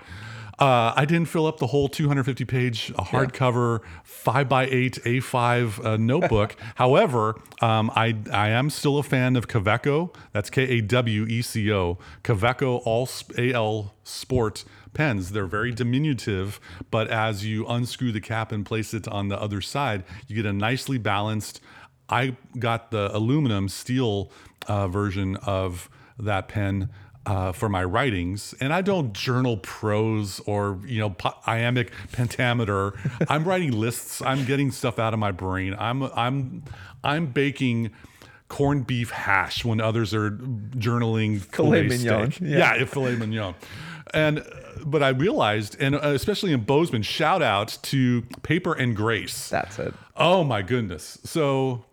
Uh, 0.57 0.93
I 0.95 1.03
didn't 1.03 1.27
fill 1.27 1.47
up 1.47 1.57
the 1.57 1.67
whole 1.67 1.89
250 1.89 2.45
page 2.45 2.91
uh, 2.97 3.03
hardcover 3.03 3.81
five 4.03 4.47
by 4.47 4.65
eight 4.67 4.99
A5 5.03 5.85
uh, 5.85 5.97
notebook. 5.97 6.55
However, 6.75 7.35
um, 7.61 7.91
I 7.95 8.15
I 8.31 8.49
am 8.49 8.69
still 8.69 8.97
a 8.97 9.03
fan 9.03 9.35
of 9.35 9.47
Kaweco. 9.47 10.15
That's 10.31 10.49
K 10.49 10.63
A 10.63 10.81
W 10.81 11.25
E 11.25 11.41
C 11.41 11.71
O. 11.73 11.97
Kaweco 12.23 12.81
All 12.85 13.09
AL 13.37 13.93
Sport 14.03 14.63
pens. 14.93 15.31
They're 15.31 15.45
very 15.45 15.71
diminutive, 15.71 16.61
but 16.89 17.09
as 17.09 17.45
you 17.45 17.67
unscrew 17.67 18.13
the 18.13 18.21
cap 18.21 18.53
and 18.53 18.65
place 18.65 18.93
it 18.93 19.07
on 19.09 19.27
the 19.27 19.39
other 19.39 19.59
side, 19.59 20.05
you 20.27 20.35
get 20.37 20.45
a 20.45 20.53
nicely 20.53 20.97
balanced. 20.97 21.59
I 22.07 22.37
got 22.57 22.91
the 22.91 23.15
aluminum 23.15 23.67
steel 23.67 24.31
uh, 24.67 24.87
version 24.87 25.35
of 25.37 25.89
that 26.17 26.47
pen 26.47 26.89
uh, 27.25 27.51
for 27.51 27.69
my 27.69 27.83
writings, 27.83 28.53
and 28.59 28.71
I 28.73 28.81
don't 28.81 29.13
journal 29.13 29.57
prose 29.57 30.39
or 30.41 30.79
you 30.85 30.99
know 30.99 31.09
po- 31.11 31.35
iambic 31.47 31.91
pentameter. 32.11 32.93
I'm 33.29 33.43
writing 33.43 33.71
lists. 33.71 34.21
I'm 34.21 34.45
getting 34.45 34.71
stuff 34.71 34.99
out 34.99 35.13
of 35.13 35.19
my 35.19 35.31
brain. 35.31 35.75
I'm 35.77 36.03
I'm 36.03 36.63
I'm 37.03 37.27
baking 37.27 37.91
corned 38.47 38.85
beef 38.85 39.09
hash 39.09 39.65
when 39.65 39.81
others 39.81 40.13
are 40.13 40.31
journaling 40.31 41.41
Filet 41.41 41.87
filet 41.87 41.97
mignon, 41.97 42.31
steak. 42.31 42.47
yeah. 42.47 42.75
Yeah, 42.75 42.85
filet 42.85 43.15
mignon. 43.15 43.55
And 44.13 44.45
but 44.85 45.01
I 45.01 45.09
realized, 45.09 45.77
and 45.81 45.95
uh, 45.95 45.99
especially 46.09 46.51
in 46.53 46.61
Bozeman, 46.63 47.01
shout 47.01 47.41
out 47.41 47.77
to 47.83 48.21
Paper 48.43 48.73
and 48.73 48.95
Grace. 48.95 49.49
That's 49.49 49.79
it. 49.79 49.93
Oh 50.15 50.43
my 50.43 50.61
goodness. 50.61 51.17
So 51.23 51.85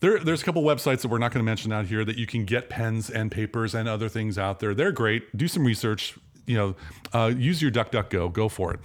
there, 0.00 0.18
there's 0.18 0.42
a 0.42 0.44
couple 0.44 0.62
websites 0.62 1.02
that 1.02 1.08
we're 1.08 1.18
not 1.18 1.32
going 1.32 1.44
to 1.44 1.48
mention 1.48 1.72
out 1.72 1.86
here 1.86 2.04
that 2.04 2.16
you 2.16 2.26
can 2.26 2.44
get 2.44 2.68
pens 2.68 3.10
and 3.10 3.30
papers 3.30 3.74
and 3.74 3.88
other 3.88 4.08
things 4.08 4.38
out 4.38 4.60
there. 4.60 4.74
They're 4.74 4.92
great. 4.92 5.36
Do 5.36 5.46
some 5.46 5.64
research. 5.64 6.18
You 6.46 6.56
know, 6.56 6.76
uh, 7.12 7.32
use 7.36 7.62
your 7.62 7.70
DuckDuckGo. 7.70 8.32
Go 8.32 8.48
for 8.48 8.74
it. 8.74 8.80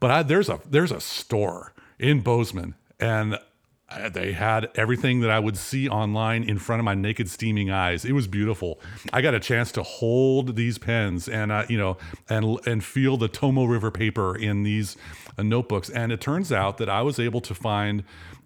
But 0.00 0.10
I, 0.10 0.22
there's 0.22 0.48
a 0.48 0.60
there's 0.68 0.92
a 0.92 1.00
store 1.00 1.72
in 1.98 2.20
Bozeman, 2.20 2.74
and 3.00 3.38
they 4.10 4.32
had 4.32 4.68
everything 4.74 5.20
that 5.20 5.30
I 5.30 5.38
would 5.38 5.56
see 5.56 5.88
online 5.88 6.42
in 6.42 6.58
front 6.58 6.80
of 6.80 6.84
my 6.84 6.94
naked, 6.94 7.30
steaming 7.30 7.70
eyes. 7.70 8.04
It 8.04 8.12
was 8.12 8.26
beautiful. 8.26 8.80
I 9.12 9.22
got 9.22 9.34
a 9.34 9.40
chance 9.40 9.70
to 9.72 9.82
hold 9.82 10.56
these 10.56 10.76
pens 10.76 11.28
and 11.28 11.52
uh, 11.52 11.64
you 11.68 11.78
know 11.78 11.96
and 12.28 12.58
and 12.66 12.84
feel 12.84 13.16
the 13.16 13.28
Tomoe 13.28 13.68
River 13.68 13.90
paper 13.90 14.36
in 14.36 14.64
these 14.64 14.96
uh, 15.38 15.42
notebooks. 15.42 15.88
And 15.88 16.12
it 16.12 16.20
turns 16.20 16.50
out 16.50 16.78
that 16.78 16.88
I 16.88 17.02
was 17.02 17.18
able 17.18 17.40
to 17.42 17.54
find 17.54 18.02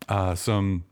uh, 0.08 0.34
some 0.34 0.84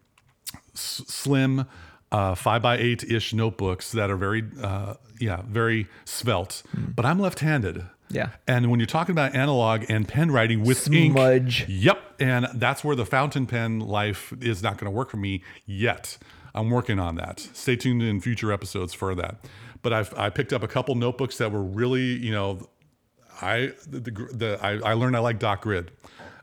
s- 0.75 1.03
slim 1.07 1.67
uh, 2.11 2.35
five 2.35 2.63
by 2.63 2.79
eight 2.79 3.05
ish 3.05 3.33
notebooks 3.35 3.93
that 3.93 4.11
are 4.11 4.17
very, 4.17 4.45
uh, 4.63 4.95
yeah, 5.21 5.43
very 5.47 5.87
svelte. 6.05 6.63
But 6.75 7.05
I'm 7.05 7.19
left-handed. 7.19 7.85
Yeah. 8.11 8.31
And 8.47 8.71
when 8.71 8.81
you're 8.81 8.87
talking 8.87 9.13
about 9.13 9.35
analog 9.35 9.85
and 9.91 10.09
pen 10.09 10.31
writing 10.31 10.63
with 10.65 10.91
ink, 10.91 11.13
Smudge. 11.13 11.69
Yep. 11.69 11.99
And 12.21 12.47
that's 12.55 12.83
where 12.83 12.97
the 12.97 13.05
fountain 13.05 13.47
pen 13.47 13.81
life 13.81 14.33
is 14.41 14.63
not 14.63 14.79
going 14.79 14.91
to 14.91 14.97
work 14.97 15.11
for 15.11 15.19
me 15.19 15.43
yet. 15.67 16.17
I'm 16.55 16.71
working 16.71 16.99
on 16.99 17.17
that. 17.17 17.41
Stay 17.53 17.77
tuned 17.77 18.03
in 18.03 18.21
future 18.23 18.51
episodes 18.51 18.95
for 18.95 19.15
that. 19.15 19.45
But 19.83 19.93
I've 19.93 20.15
I 20.15 20.31
picked 20.31 20.55
up 20.55 20.63
a 20.63 20.69
couple 20.69 20.95
notebooks 20.95 21.37
that 21.39 21.53
were 21.53 21.63
really, 21.63 22.03
you 22.17 22.33
know, 22.33 22.69
I 23.43 23.73
the, 23.87 24.01
the, 24.01 24.11
the 24.33 24.59
I, 24.63 24.91
I 24.91 24.93
learned 24.95 25.15
I 25.15 25.21
like 25.21 25.39
dot 25.39 25.61
grid. 25.61 25.91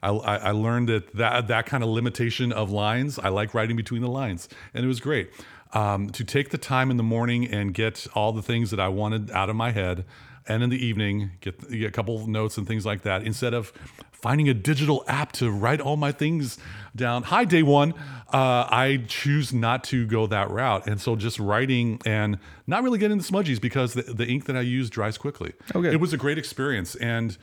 I, 0.05 0.09
I 0.09 0.35
I 0.35 0.51
learned 0.51 0.87
that, 0.89 1.15
that 1.15 1.47
that 1.47 1.65
kind 1.65 1.83
of 1.83 1.89
limitation 1.89 2.51
of 2.51 2.69
lines. 2.69 3.19
I 3.19 3.29
like 3.29 3.53
writing 3.53 3.75
between 3.75 4.01
the 4.01 4.13
lines, 4.21 4.47
and 4.73 4.85
it 4.85 4.87
was 4.87 4.99
great. 4.99 5.29
Um, 5.73 6.09
to 6.11 6.23
take 6.23 6.51
the 6.51 6.57
time 6.57 6.91
in 6.91 6.97
the 6.97 7.03
morning 7.03 7.41
and 7.57 7.73
get 7.73 8.07
all 8.15 8.31
the 8.31 8.41
things 8.41 8.69
that 8.71 8.79
I 8.79 8.87
wanted 8.87 9.31
out 9.31 9.49
of 9.49 9.55
my 9.55 9.71
head, 9.71 10.05
and 10.47 10.63
in 10.63 10.69
the 10.69 10.85
evening 10.89 11.31
get, 11.41 11.69
get 11.69 11.87
a 11.87 11.91
couple 11.91 12.15
of 12.15 12.27
notes 12.27 12.57
and 12.57 12.67
things 12.67 12.85
like 12.85 13.01
that, 13.01 13.23
instead 13.23 13.53
of 13.53 13.73
finding 14.11 14.47
a 14.47 14.53
digital 14.53 15.03
app 15.07 15.31
to 15.33 15.51
write 15.51 15.81
all 15.81 15.97
my 15.97 16.11
things 16.11 16.57
down. 16.95 17.23
Hi, 17.23 17.45
day 17.45 17.63
one. 17.63 17.93
Uh, 18.33 18.65
I 18.69 19.03
choose 19.07 19.53
not 19.53 19.83
to 19.85 20.07
go 20.07 20.27
that 20.27 20.49
route, 20.49 20.87
and 20.87 21.01
so 21.01 21.15
just 21.15 21.39
writing 21.39 21.99
and 22.05 22.39
not 22.67 22.83
really 22.83 22.99
getting 22.99 23.17
the 23.17 23.23
smudgies 23.23 23.59
because 23.59 23.93
the, 23.93 24.03
the 24.03 24.25
ink 24.25 24.45
that 24.45 24.55
I 24.55 24.61
use 24.61 24.89
dries 24.89 25.17
quickly. 25.17 25.53
Okay. 25.75 25.91
It 25.91 25.99
was 25.99 26.13
a 26.13 26.17
great 26.17 26.37
experience, 26.37 26.95
and 26.95 27.37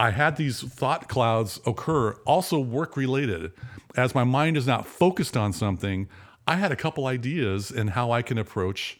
I 0.00 0.10
had 0.12 0.36
these 0.36 0.62
thought 0.62 1.08
clouds 1.08 1.60
occur, 1.66 2.12
also 2.24 2.58
work 2.58 2.96
related. 2.96 3.52
As 3.96 4.14
my 4.14 4.24
mind 4.24 4.56
is 4.56 4.66
not 4.66 4.86
focused 4.86 5.36
on 5.36 5.52
something, 5.52 6.08
I 6.46 6.56
had 6.56 6.72
a 6.72 6.76
couple 6.76 7.06
ideas 7.06 7.70
in 7.70 7.88
how 7.88 8.10
I 8.10 8.22
can 8.22 8.38
approach 8.38 8.98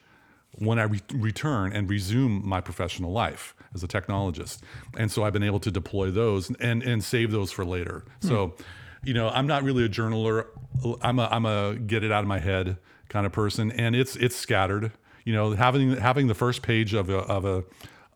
when 0.58 0.78
I 0.78 0.82
re- 0.82 1.00
return 1.14 1.72
and 1.72 1.88
resume 1.88 2.46
my 2.46 2.60
professional 2.60 3.12
life 3.12 3.54
as 3.74 3.82
a 3.82 3.88
technologist. 3.88 4.58
And 4.94 5.10
so 5.10 5.24
I've 5.24 5.32
been 5.32 5.42
able 5.42 5.60
to 5.60 5.70
deploy 5.70 6.10
those 6.10 6.50
and 6.60 6.82
and 6.82 7.02
save 7.02 7.30
those 7.30 7.50
for 7.50 7.64
later. 7.64 8.04
Hmm. 8.20 8.28
So, 8.28 8.54
you 9.02 9.14
know, 9.14 9.30
I'm 9.30 9.46
not 9.46 9.62
really 9.62 9.86
a 9.86 9.88
journaler. 9.88 10.48
I'm 11.00 11.18
a 11.18 11.28
I'm 11.30 11.46
a 11.46 11.76
get 11.76 12.04
it 12.04 12.12
out 12.12 12.20
of 12.20 12.28
my 12.28 12.40
head 12.40 12.76
kind 13.08 13.24
of 13.24 13.32
person, 13.32 13.72
and 13.72 13.96
it's 13.96 14.16
it's 14.16 14.36
scattered. 14.36 14.92
You 15.24 15.32
know, 15.32 15.52
having 15.52 15.96
having 15.96 16.26
the 16.26 16.34
first 16.34 16.60
page 16.60 16.92
of 16.92 17.08
a 17.08 17.18
of 17.18 17.46
a, 17.46 17.64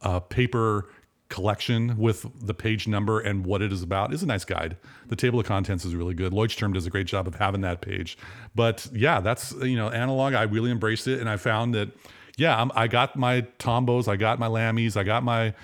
a 0.03 0.20
paper 0.20 0.90
collection 1.35 1.97
with 1.99 2.25
the 2.40 2.55
page 2.55 2.87
number 2.87 3.18
and 3.18 3.44
what 3.44 3.61
it 3.61 3.73
is 3.73 3.83
about 3.83 4.14
is 4.14 4.23
a 4.23 4.27
nice 4.27 4.44
guide. 4.44 4.77
The 5.09 5.16
table 5.16 5.40
of 5.40 5.47
contents 5.47 5.85
is 5.85 5.92
really 5.97 6.14
good. 6.14 6.33
Leuchtturm 6.33 6.73
does 6.73 6.87
a 6.87 6.90
great 6.90 7.09
job 7.09 7.27
of 7.27 7.35
having 7.35 7.61
that 7.62 7.81
page. 7.81 8.16
But 8.55 8.87
yeah, 8.92 9.18
that's 9.20 9.53
you 9.53 9.77
know 9.77 9.90
analog. 9.90 10.35
I 10.35 10.42
really 10.42 10.70
embraced 10.70 11.09
it, 11.09 11.18
and 11.18 11.29
I 11.29 11.37
found 11.37 11.75
that 11.75 11.88
yeah, 12.37 12.61
I'm, 12.61 12.70
I 12.77 12.87
got 12.87 13.16
my 13.16 13.40
Tombows, 13.59 14.07
I 14.07 14.16
got 14.16 14.38
my 14.38 14.47
Lamys, 14.47 14.97
I 14.97 15.03
got 15.03 15.25
my 15.25 15.55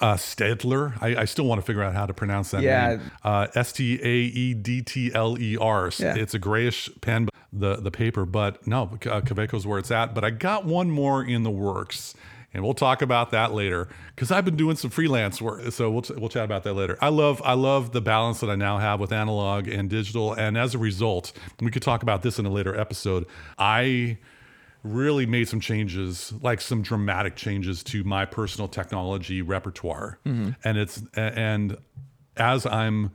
uh, 0.00 0.14
Staedtler. 0.16 0.94
I, 1.00 1.22
I 1.22 1.24
still 1.24 1.46
want 1.46 1.60
to 1.60 1.66
figure 1.66 1.82
out 1.82 1.94
how 1.94 2.04
to 2.06 2.12
pronounce 2.14 2.50
that 2.50 2.62
Yeah. 2.62 2.88
name. 2.96 3.10
Uh, 3.22 3.46
S 3.54 3.72
T 3.72 3.98
A 4.02 4.14
E 4.42 4.54
D 4.54 4.82
T 4.82 5.12
L 5.14 5.38
E 5.38 5.56
R. 5.56 5.90
Yeah. 5.98 6.14
It's 6.14 6.34
a 6.34 6.38
grayish 6.38 6.90
pen, 7.00 7.28
the 7.52 7.76
the 7.76 7.90
paper, 7.90 8.26
but 8.26 8.66
no, 8.66 8.82
uh, 9.06 9.20
Kaweco's 9.22 9.66
where 9.66 9.78
it's 9.78 9.90
at. 9.90 10.14
But 10.14 10.24
I 10.24 10.30
got 10.30 10.66
one 10.66 10.90
more 10.90 11.24
in 11.24 11.42
the 11.42 11.50
works. 11.50 12.14
And 12.54 12.62
we'll 12.62 12.74
talk 12.74 13.02
about 13.02 13.32
that 13.32 13.52
later 13.52 13.88
because 14.14 14.30
I've 14.30 14.44
been 14.44 14.56
doing 14.56 14.76
some 14.76 14.90
freelance 14.90 15.42
work. 15.42 15.72
So 15.72 15.90
we'll, 15.90 16.04
we'll 16.16 16.28
chat 16.28 16.44
about 16.44 16.62
that 16.62 16.74
later. 16.74 16.96
I 17.00 17.08
love 17.08 17.42
I 17.44 17.54
love 17.54 17.92
the 17.92 18.00
balance 18.00 18.40
that 18.40 18.48
I 18.48 18.54
now 18.54 18.78
have 18.78 19.00
with 19.00 19.12
analog 19.12 19.66
and 19.68 19.90
digital, 19.90 20.32
and 20.32 20.56
as 20.56 20.74
a 20.74 20.78
result, 20.78 21.32
we 21.60 21.70
could 21.70 21.82
talk 21.82 22.02
about 22.02 22.22
this 22.22 22.38
in 22.38 22.46
a 22.46 22.50
later 22.50 22.78
episode. 22.78 23.26
I 23.58 24.18
really 24.84 25.26
made 25.26 25.48
some 25.48 25.60
changes, 25.60 26.32
like 26.42 26.60
some 26.60 26.82
dramatic 26.82 27.34
changes 27.34 27.82
to 27.82 28.04
my 28.04 28.24
personal 28.24 28.68
technology 28.68 29.42
repertoire. 29.42 30.18
Mm-hmm. 30.24 30.50
And 30.62 30.78
it's 30.78 31.02
and 31.14 31.76
as 32.36 32.66
I'm 32.66 33.10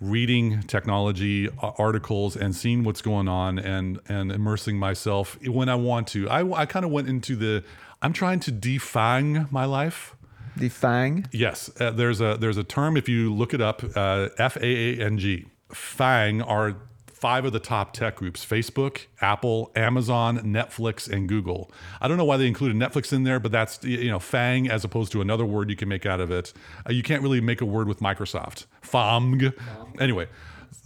reading 0.00 0.62
technology 0.62 1.48
articles 1.60 2.36
and 2.36 2.54
seeing 2.54 2.84
what's 2.84 3.02
going 3.02 3.28
on 3.28 3.58
and 3.58 4.00
and 4.08 4.30
immersing 4.30 4.78
myself 4.78 5.38
when 5.46 5.68
I 5.68 5.74
want 5.74 6.06
to. 6.08 6.28
I 6.28 6.62
I 6.62 6.66
kind 6.66 6.84
of 6.84 6.90
went 6.90 7.08
into 7.08 7.36
the 7.36 7.64
I'm 8.00 8.12
trying 8.12 8.40
to 8.40 8.52
defang 8.52 9.50
my 9.50 9.64
life. 9.64 10.14
Defang. 10.56 11.26
Yes, 11.32 11.70
uh, 11.80 11.90
there's 11.90 12.20
a 12.20 12.36
there's 12.36 12.56
a 12.56 12.64
term 12.64 12.96
if 12.96 13.08
you 13.08 13.32
look 13.32 13.54
it 13.54 13.60
up, 13.60 13.82
uh, 13.96 14.28
F 14.38 14.56
A 14.56 14.66
A 14.66 15.04
N 15.04 15.18
G. 15.18 15.46
Fang 15.72 16.42
are 16.42 16.76
five 17.20 17.44
of 17.44 17.52
the 17.52 17.60
top 17.60 17.92
tech 17.92 18.16
groups: 18.16 18.44
Facebook, 18.44 19.06
Apple, 19.20 19.70
Amazon, 19.74 20.38
Netflix, 20.40 21.08
and 21.08 21.28
Google. 21.28 21.70
I 22.00 22.08
don't 22.08 22.16
know 22.16 22.24
why 22.24 22.36
they 22.36 22.46
included 22.46 22.76
Netflix 22.76 23.12
in 23.12 23.24
there, 23.24 23.40
but 23.40 23.52
that's 23.52 23.82
you 23.84 24.10
know 24.10 24.18
Fang 24.18 24.70
as 24.70 24.84
opposed 24.84 25.12
to 25.12 25.20
another 25.20 25.44
word 25.44 25.70
you 25.70 25.76
can 25.76 25.88
make 25.88 26.06
out 26.06 26.20
of 26.20 26.30
it. 26.30 26.52
Uh, 26.88 26.92
you 26.92 27.02
can't 27.02 27.22
really 27.22 27.40
make 27.40 27.60
a 27.60 27.66
word 27.66 27.88
with 27.88 28.00
Microsoft. 28.00 28.66
Famg. 28.82 29.52
Anyway. 30.00 30.28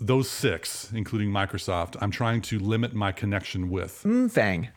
Those 0.00 0.28
six, 0.28 0.90
including 0.92 1.30
Microsoft, 1.30 1.96
I'm 2.00 2.10
trying 2.10 2.40
to 2.42 2.58
limit 2.58 2.92
my 2.92 3.12
connection 3.12 3.70
with. 3.70 4.02
Mm, 4.04 4.30
Fang. 4.30 4.68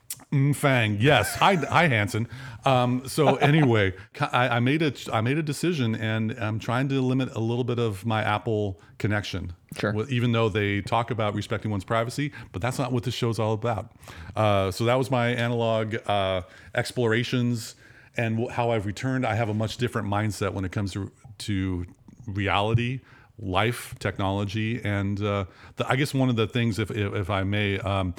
Fang, 0.54 0.98
yes. 1.00 1.36
Hi, 1.36 1.56
hi, 1.56 1.88
Hanson. 1.88 2.28
Um, 2.66 3.08
so 3.08 3.36
anyway, 3.36 3.94
I, 4.20 4.50
I 4.50 4.60
made 4.60 4.82
a 4.82 4.94
I 5.14 5.22
made 5.22 5.38
a 5.38 5.44
decision, 5.44 5.96
and 5.96 6.32
I'm 6.38 6.60
trying 6.60 6.90
to 6.90 7.00
limit 7.02 7.30
a 7.34 7.40
little 7.40 7.64
bit 7.64 7.80
of 7.80 8.06
my 8.06 8.22
Apple 8.22 8.82
connection. 8.98 9.54
Sure. 9.78 9.94
Well, 9.94 10.06
Even 10.10 10.34
though 10.34 10.50
they 10.50 10.82
talk 10.82 11.10
about 11.10 11.36
respecting 11.36 11.72
one's 11.72 11.86
privacy, 11.86 12.34
but 12.52 12.62
that's 12.62 12.78
not 12.78 12.92
what 12.92 13.04
this 13.04 13.14
show's 13.14 13.40
all 13.40 13.54
about. 13.54 13.94
Uh, 14.36 14.72
so 14.72 14.84
that 14.86 14.96
was 14.96 15.10
my 15.10 15.30
analog 15.30 15.96
uh, 16.06 16.42
explorations 16.74 17.76
and 18.18 18.50
how 18.52 18.72
I've 18.72 18.86
returned. 18.86 19.26
I 19.26 19.36
have 19.36 19.50
a 19.50 19.54
much 19.54 19.78
different 19.78 20.08
mindset 20.08 20.54
when 20.54 20.66
it 20.66 20.72
comes 20.74 20.92
to 20.94 21.12
to 21.40 21.86
reality 22.28 23.00
life 23.38 23.94
technology 24.00 24.82
and 24.86 25.22
uh, 25.22 25.44
the, 25.76 25.86
i 25.92 25.98
guess 25.98 26.14
one 26.14 26.30
of 26.30 26.38
the 26.38 26.48
things 26.48 26.80
if, 26.80 26.90
if, 26.90 27.14
if 27.14 27.30
i 27.30 27.44
may 27.44 27.78
um, 27.80 28.16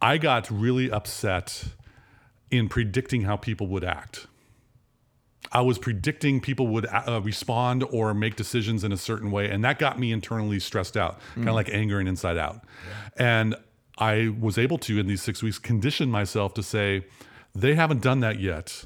I 0.00 0.18
got 0.18 0.50
really 0.50 0.90
upset 0.90 1.64
in 2.50 2.68
predicting 2.68 3.22
how 3.22 3.36
people 3.36 3.66
would 3.68 3.84
act. 3.84 4.26
I 5.52 5.62
was 5.62 5.78
predicting 5.78 6.40
people 6.40 6.68
would 6.68 6.86
uh, 6.86 7.02
uh 7.06 7.20
respond 7.22 7.84
or 7.90 8.14
make 8.14 8.36
decisions 8.36 8.84
in 8.84 8.92
a 8.92 8.96
certain 8.96 9.30
way, 9.30 9.50
and 9.50 9.64
that 9.64 9.78
got 9.78 9.98
me 9.98 10.12
internally 10.12 10.60
stressed 10.60 10.96
out, 10.96 11.18
kind 11.34 11.48
of 11.48 11.52
mm. 11.52 11.56
like 11.56 11.68
anger 11.70 11.98
and 11.98 12.08
inside 12.08 12.38
out. 12.38 12.60
And 13.16 13.56
I 13.98 14.34
was 14.40 14.58
able 14.58 14.78
to, 14.78 14.98
in 14.98 15.06
these 15.06 15.22
six 15.22 15.42
weeks, 15.42 15.58
condition 15.58 16.10
myself 16.10 16.54
to 16.54 16.62
say, 16.62 17.04
they 17.54 17.74
haven't 17.74 18.00
done 18.00 18.20
that 18.20 18.38
yet. 18.38 18.84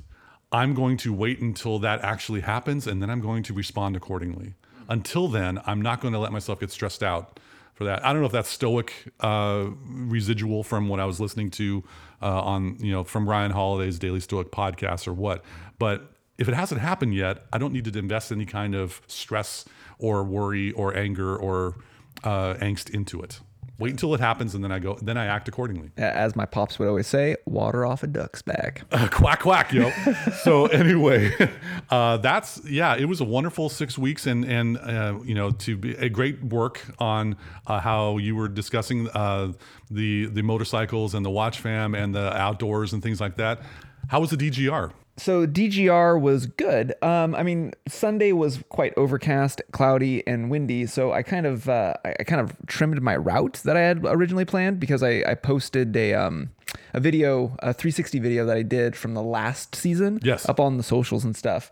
I'm 0.50 0.74
going 0.74 0.96
to 0.98 1.12
wait 1.12 1.40
until 1.40 1.78
that 1.80 2.02
actually 2.02 2.40
happens, 2.40 2.86
and 2.86 3.02
then 3.02 3.10
I'm 3.10 3.20
going 3.20 3.42
to 3.44 3.52
respond 3.52 3.94
accordingly. 3.94 4.54
Mm. 4.54 4.84
Until 4.88 5.28
then, 5.28 5.60
I'm 5.66 5.82
not 5.82 6.00
going 6.00 6.14
to 6.14 6.20
let 6.20 6.32
myself 6.32 6.60
get 6.60 6.70
stressed 6.70 7.02
out 7.02 7.38
for 7.74 7.84
that. 7.84 8.04
I 8.04 8.12
don't 8.12 8.22
know 8.22 8.26
if 8.26 8.32
that's 8.32 8.48
stoic 8.48 8.92
uh, 9.20 9.66
residual 9.86 10.62
from 10.62 10.88
what 10.88 11.00
I 11.00 11.04
was 11.04 11.20
listening 11.20 11.50
to 11.52 11.84
uh, 12.22 12.40
on, 12.42 12.76
you 12.80 12.92
know, 12.92 13.04
from 13.04 13.28
Ryan 13.28 13.50
Holiday's 13.50 13.98
Daily 13.98 14.20
Stoic 14.20 14.50
podcast 14.50 15.06
or 15.06 15.12
what. 15.12 15.44
But 15.78 16.12
if 16.38 16.48
it 16.48 16.54
hasn't 16.54 16.80
happened 16.80 17.14
yet, 17.14 17.46
I 17.52 17.58
don't 17.58 17.72
need 17.72 17.84
to 17.92 17.98
invest 17.98 18.32
any 18.32 18.46
kind 18.46 18.74
of 18.74 19.02
stress 19.06 19.64
or 19.98 20.24
worry 20.24 20.72
or 20.72 20.96
anger 20.96 21.36
or 21.36 21.76
uh, 22.22 22.54
angst 22.54 22.90
into 22.90 23.20
it. 23.20 23.40
Wait 23.78 23.90
until 23.90 24.14
it 24.14 24.20
happens, 24.20 24.54
and 24.54 24.62
then 24.62 24.70
I 24.70 24.78
go. 24.78 24.96
Then 25.02 25.16
I 25.16 25.26
act 25.26 25.48
accordingly. 25.48 25.90
As 25.96 26.36
my 26.36 26.46
pops 26.46 26.78
would 26.78 26.86
always 26.86 27.08
say, 27.08 27.36
water 27.44 27.84
off 27.84 28.04
a 28.04 28.06
duck's 28.06 28.40
back. 28.40 28.82
quack 29.10 29.40
quack 29.40 29.72
yo 29.72 29.90
so 30.42 30.66
anyway 30.66 31.32
uh, 31.90 32.16
that's 32.18 32.60
yeah 32.68 32.96
it 32.96 33.06
was 33.06 33.20
a 33.20 33.24
wonderful 33.24 33.68
six 33.68 33.98
weeks 33.98 34.26
and 34.26 34.44
and 34.44 34.78
uh, 34.78 35.18
you 35.24 35.34
know 35.34 35.50
to 35.50 35.76
be 35.76 35.94
a 35.96 36.08
great 36.08 36.42
work 36.44 36.82
on 36.98 37.36
uh, 37.66 37.80
how 37.80 38.16
you 38.18 38.36
were 38.36 38.48
discussing 38.48 39.08
uh, 39.10 39.52
the 39.90 40.26
the 40.26 40.42
motorcycles 40.42 41.14
and 41.14 41.24
the 41.24 41.30
watch 41.30 41.60
fam 41.60 41.94
and 41.94 42.14
the 42.14 42.36
outdoors 42.36 42.92
and 42.92 43.02
things 43.02 43.20
like 43.20 43.36
that 43.36 43.60
how 44.08 44.20
was 44.20 44.30
the 44.30 44.36
dgr 44.36 44.92
So 45.16 45.46
DGR 45.46 46.20
was 46.20 46.46
good. 46.46 46.94
Um, 47.02 47.34
I 47.36 47.42
mean, 47.44 47.72
Sunday 47.86 48.32
was 48.32 48.62
quite 48.68 48.92
overcast, 48.96 49.62
cloudy, 49.70 50.26
and 50.26 50.50
windy. 50.50 50.86
So 50.86 51.12
I 51.12 51.22
kind 51.22 51.46
of, 51.46 51.68
uh, 51.68 51.94
I 52.04 52.24
kind 52.24 52.40
of 52.40 52.52
trimmed 52.66 53.00
my 53.00 53.16
route 53.16 53.60
that 53.64 53.76
I 53.76 53.80
had 53.80 54.04
originally 54.04 54.44
planned 54.44 54.80
because 54.80 55.02
I, 55.04 55.22
I 55.26 55.34
posted 55.34 55.96
a, 55.96 56.14
um, 56.14 56.50
a 56.92 56.98
video, 57.00 57.56
a 57.60 57.72
360 57.72 58.18
video 58.18 58.44
that 58.46 58.56
I 58.56 58.62
did 58.62 58.96
from 58.96 59.14
the 59.14 59.22
last 59.22 59.76
season, 59.76 60.18
Yes. 60.22 60.48
up 60.48 60.58
on 60.58 60.78
the 60.78 60.82
socials 60.82 61.24
and 61.24 61.36
stuff. 61.36 61.70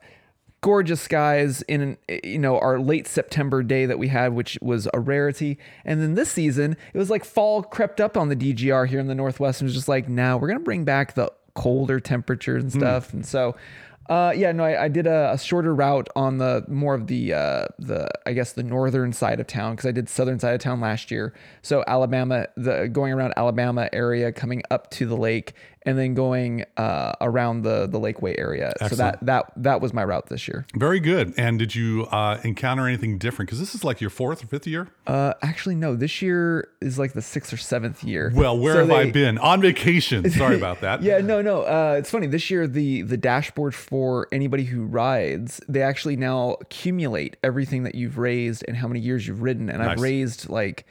gorgeous 0.60 1.00
skies 1.00 1.62
in 1.62 1.80
an, 1.80 1.96
you 2.22 2.38
know 2.38 2.56
our 2.60 2.78
late 2.78 3.08
September 3.08 3.64
day 3.64 3.84
that 3.86 3.98
we 3.98 4.06
had, 4.06 4.32
which 4.32 4.56
was 4.62 4.86
a 4.94 5.00
rarity. 5.00 5.58
And 5.84 6.00
then 6.00 6.14
this 6.14 6.30
season, 6.30 6.76
it 6.94 6.98
was 6.98 7.10
like 7.10 7.24
fall 7.24 7.64
crept 7.64 8.00
up 8.00 8.16
on 8.16 8.28
the 8.28 8.36
DGR 8.36 8.86
here 8.86 9.00
in 9.00 9.08
the 9.08 9.14
Northwest, 9.16 9.60
and 9.60 9.66
was 9.66 9.74
just 9.74 9.88
like, 9.88 10.08
now 10.08 10.36
we're 10.36 10.46
gonna 10.46 10.60
bring 10.60 10.84
back 10.84 11.14
the 11.14 11.32
colder 11.54 12.00
temperatures 12.00 12.62
and 12.64 12.72
hmm. 12.72 12.78
stuff. 12.78 13.12
And 13.12 13.26
so, 13.26 13.56
uh, 14.08 14.32
yeah, 14.34 14.52
no, 14.52 14.64
I, 14.64 14.84
I 14.84 14.88
did 14.88 15.06
a, 15.06 15.32
a 15.32 15.38
shorter 15.38 15.74
route 15.74 16.08
on 16.16 16.38
the 16.38 16.64
more 16.68 16.94
of 16.94 17.06
the 17.06 17.32
uh, 17.34 17.66
the 17.78 18.08
I 18.26 18.32
guess 18.32 18.52
the 18.52 18.62
northern 18.62 19.12
side 19.12 19.40
of 19.40 19.46
town 19.46 19.74
because 19.76 19.86
I 19.88 19.92
did 19.92 20.08
southern 20.08 20.38
side 20.38 20.54
of 20.54 20.60
town 20.60 20.80
last 20.80 21.10
year. 21.10 21.32
So 21.62 21.84
Alabama, 21.86 22.46
the 22.56 22.88
going 22.88 23.12
around 23.12 23.34
Alabama 23.36 23.88
area, 23.92 24.32
coming 24.32 24.62
up 24.70 24.90
to 24.92 25.06
the 25.06 25.16
lake, 25.16 25.54
and 25.84 25.98
then 25.98 26.14
going 26.14 26.64
uh, 26.76 27.12
around 27.20 27.62
the 27.62 27.86
the 27.86 27.98
Lakeway 27.98 28.38
area. 28.38 28.72
So 28.88 28.96
that 28.96 29.24
that 29.24 29.52
that 29.56 29.80
was 29.80 29.92
my 29.92 30.04
route 30.04 30.26
this 30.26 30.48
year. 30.48 30.66
Very 30.74 31.00
good. 31.00 31.34
And 31.36 31.58
did 31.58 31.74
you 31.74 32.06
uh, 32.06 32.40
encounter 32.44 32.86
anything 32.86 33.18
different? 33.18 33.48
Because 33.48 33.60
this 33.60 33.74
is 33.74 33.84
like 33.84 34.00
your 34.00 34.10
fourth 34.10 34.42
or 34.42 34.46
fifth 34.46 34.66
year. 34.66 34.88
Uh, 35.06 35.34
actually, 35.42 35.74
no. 35.74 35.96
This 35.96 36.22
year 36.22 36.68
is 36.80 36.98
like 36.98 37.12
the 37.12 37.22
sixth 37.22 37.52
or 37.52 37.56
seventh 37.56 38.04
year. 38.04 38.32
Well, 38.34 38.58
where 38.58 38.74
So 38.74 38.80
have 38.80 38.90
I 38.90 39.10
been? 39.10 39.38
On 39.38 39.60
vacation. 39.60 40.30
Sorry 40.30 40.56
about 40.56 40.80
that. 40.80 41.02
Yeah, 41.12 41.18
no, 41.18 41.42
no. 41.42 41.62
Uh, 41.62 41.96
it's 41.98 42.10
funny. 42.10 42.26
This 42.28 42.48
year, 42.50 42.68
the 42.68 43.02
the 43.02 43.16
dashboard 43.16 43.74
for 43.92 44.26
anybody 44.32 44.64
who 44.64 44.86
rides, 44.86 45.60
they 45.68 45.82
actually 45.82 46.16
now 46.16 46.56
accumulate 46.62 47.36
everything 47.44 47.82
that 47.82 47.94
you've 47.94 48.16
raised 48.16 48.64
and 48.66 48.74
how 48.74 48.88
many 48.88 49.00
years 49.00 49.26
you've 49.26 49.42
ridden. 49.42 49.68
And 49.68 49.80
Nice. 49.80 49.90
I've 49.90 50.00
raised 50.00 50.48
like 50.48 50.86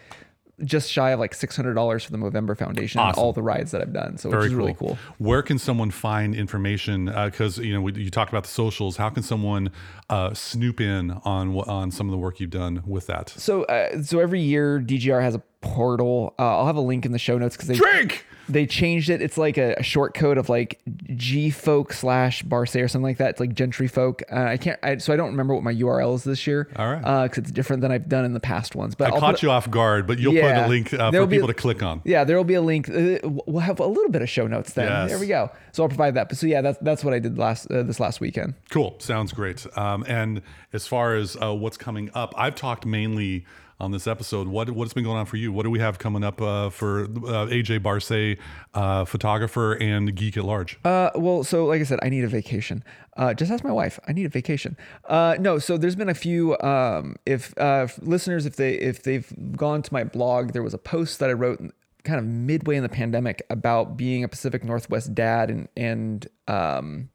just 0.63 0.91
shy 0.91 1.09
of 1.09 1.19
like 1.19 1.33
six 1.33 1.55
hundred 1.55 1.73
dollars 1.73 2.03
for 2.03 2.11
the 2.11 2.19
Movember 2.19 2.55
Foundation 2.55 3.01
and 3.01 3.15
all 3.15 3.33
the 3.33 3.41
rides 3.41 3.71
that 3.71 3.81
I've 3.81 3.91
done. 3.91 4.19
So 4.19 4.29
which 4.29 4.45
is 4.45 4.53
really 4.53 4.75
cool. 4.75 4.99
Where 5.17 5.41
can 5.41 5.57
someone 5.57 5.89
find 5.89 6.35
information? 6.35 7.05
Because 7.05 7.57
you 7.57 7.73
know 7.73 7.81
we, 7.81 7.93
you 7.93 8.11
talked 8.11 8.31
about 8.31 8.43
the 8.43 8.51
socials. 8.51 8.97
How 8.97 9.09
can 9.09 9.23
someone 9.23 9.71
uh, 10.11 10.35
snoop 10.35 10.79
in 10.79 11.09
on 11.25 11.55
on 11.61 11.89
some 11.89 12.07
of 12.07 12.11
the 12.11 12.19
work 12.19 12.39
you've 12.39 12.51
done 12.51 12.83
with 12.85 13.07
that? 13.07 13.29
So, 13.29 13.63
uh, 13.63 14.03
so 14.03 14.19
every 14.19 14.41
year 14.41 14.79
DGR 14.79 15.23
has 15.23 15.33
a 15.33 15.41
portal. 15.62 16.34
Uh, 16.38 16.58
I'll 16.58 16.65
have 16.65 16.76
a 16.76 16.82
link 16.82 17.06
in 17.06 17.12
the 17.12 17.19
show 17.19 17.38
notes 17.38 17.56
because 17.56 17.67
they 17.69 17.76
Drink. 17.76 18.26
they 18.50 18.65
changed 18.65 19.10
it. 19.10 19.21
It's 19.21 19.38
like 19.38 19.58
a, 19.58 19.76
a 19.78 19.84
short 19.84 20.13
code 20.13 20.38
of 20.38 20.50
like 20.50 20.80
G 21.15 21.50
folk 21.50 21.93
slash 21.93 22.41
Barse 22.43 22.76
or 22.76 22.88
something 22.88 23.04
like 23.04 23.17
that. 23.17 23.32
It's 23.32 23.39
like 23.39 23.54
gentry 23.54 23.88
folk. 23.88 24.24
Uh, 24.32 24.39
I 24.41 24.58
can't, 24.58 24.80
I, 24.84 24.97
so 24.97 25.13
I 25.13 25.15
don't 25.15 25.30
remember 25.30 25.54
what 25.54 25.63
my 25.63 25.74
URL 25.74 26.15
is 26.15 26.24
this 26.24 26.45
year. 26.47 26.67
All 26.76 26.91
right. 26.91 27.24
Because 27.24 27.38
it's 27.43 27.52
different 27.52 27.82
than 27.82 27.91
I've 27.91 28.10
done 28.10 28.26
in 28.26 28.34
the 28.34 28.39
past 28.39 28.76
ones. 28.76 28.95
But 28.95 29.12
I 29.12 29.15
I'll 29.15 29.19
caught 29.19 29.41
you 29.43 29.52
off 29.52 29.69
guard, 29.69 30.08
but 30.08 30.19
you'll 30.19 30.34
Yeah. 30.34 30.62
put 30.63 30.67
a 30.67 30.69
link 30.69 30.93
uh, 30.93 31.12
for 31.12 31.28
people 31.28 31.47
to 31.47 31.54
click 31.54 31.84
on. 31.84 32.02
Yeah, 32.04 32.24
there 32.24 32.36
will 32.38 32.43
be 32.43 32.56
a 32.56 32.62
link. 32.62 32.89
Uh, 32.89 33.19
we'll 33.24 33.60
have 33.60 33.80
a 33.80 33.86
little 33.86 34.12
bit 34.12 34.21
of 34.21 34.30
show 34.30 34.47
notes 34.47 34.74
then. 34.74 34.88
Yes. 34.88 35.10
There 35.12 35.19
we 35.19 35.28
go. 35.28 35.52
So 35.71 35.84
I'll 35.84 35.89
provide 35.89 36.15
that. 36.15 36.28
But 36.30 36.38
so 36.38 36.47
yeah, 36.47 36.62
that's 36.62 36.78
that's 36.82 37.04
what 37.04 37.13
I 37.13 37.19
did 37.19 37.38
last 37.38 37.69
uh, 37.71 37.84
this 37.84 38.00
last 38.00 38.19
weekend. 38.19 38.56
Cool. 38.71 38.95
Sounds 39.00 39.32
great. 39.32 39.65
Um, 39.78 40.04
and 40.08 40.41
as 40.74 40.88
far 40.88 41.15
as 41.15 41.38
uh, 41.41 41.54
what's 41.54 41.78
coming 41.78 42.10
up, 42.13 42.34
I've 42.38 42.56
talked 42.56 42.86
mainly 42.86 43.45
on 43.81 43.91
this 43.91 44.07
episode. 44.07 44.47
What 44.47 44.69
what's 44.69 44.93
been 44.93 45.03
going 45.03 45.17
on 45.17 45.25
for 45.25 45.37
you? 45.37 45.51
What 45.51 45.63
do 45.63 45.69
we 45.69 45.79
have 45.79 45.99
coming 45.99 46.23
up 46.23 46.41
uh, 46.41 46.69
for 46.69 47.03
uh, 47.03 47.47
AJ 47.47 47.81
Barse, 47.81 48.37
uh, 48.73 49.05
photographer 49.05 49.73
and 49.73 50.15
geek 50.15 50.37
at 50.37 50.45
large? 50.45 50.79
Uh, 50.85 51.09
well, 51.15 51.43
so 51.43 51.65
like 51.65 51.81
I 51.81 51.83
said, 51.83 51.99
I 52.01 52.09
need 52.09 52.23
a 52.23 52.27
vacation. 52.27 52.83
Uh, 53.17 53.33
just 53.33 53.51
ask 53.51 53.63
my 53.63 53.71
wife. 53.71 53.99
I 54.07 54.13
need 54.13 54.25
a 54.25 54.29
vacation. 54.29 54.77
Uh, 55.05 55.35
no, 55.39 55.59
so 55.59 55.77
there's 55.77 55.95
been 55.95 56.09
a 56.09 56.13
few. 56.13 56.57
Um, 56.59 57.15
if 57.25 57.53
listeners, 58.01 58.45
if 58.45 58.55
they 58.55 58.73
if 58.75 59.03
they've 59.03 59.31
gone 59.57 59.81
to 59.81 59.93
my 59.93 60.03
blog, 60.03 60.53
there 60.53 60.63
was 60.63 60.73
a 60.73 60.79
post 60.79 61.19
that 61.19 61.29
I 61.29 61.33
wrote 61.33 61.59
kind 62.03 62.19
of 62.19 62.25
midway 62.25 62.77
in 62.77 62.83
the 62.83 62.89
pandemic 62.89 63.43
about 63.49 63.97
being 63.97 64.23
a 64.23 64.27
Pacific 64.27 64.63
Northwest 64.63 65.13
dad 65.13 65.49
and 65.49 65.67
and 65.75 66.27
um, 66.47 67.09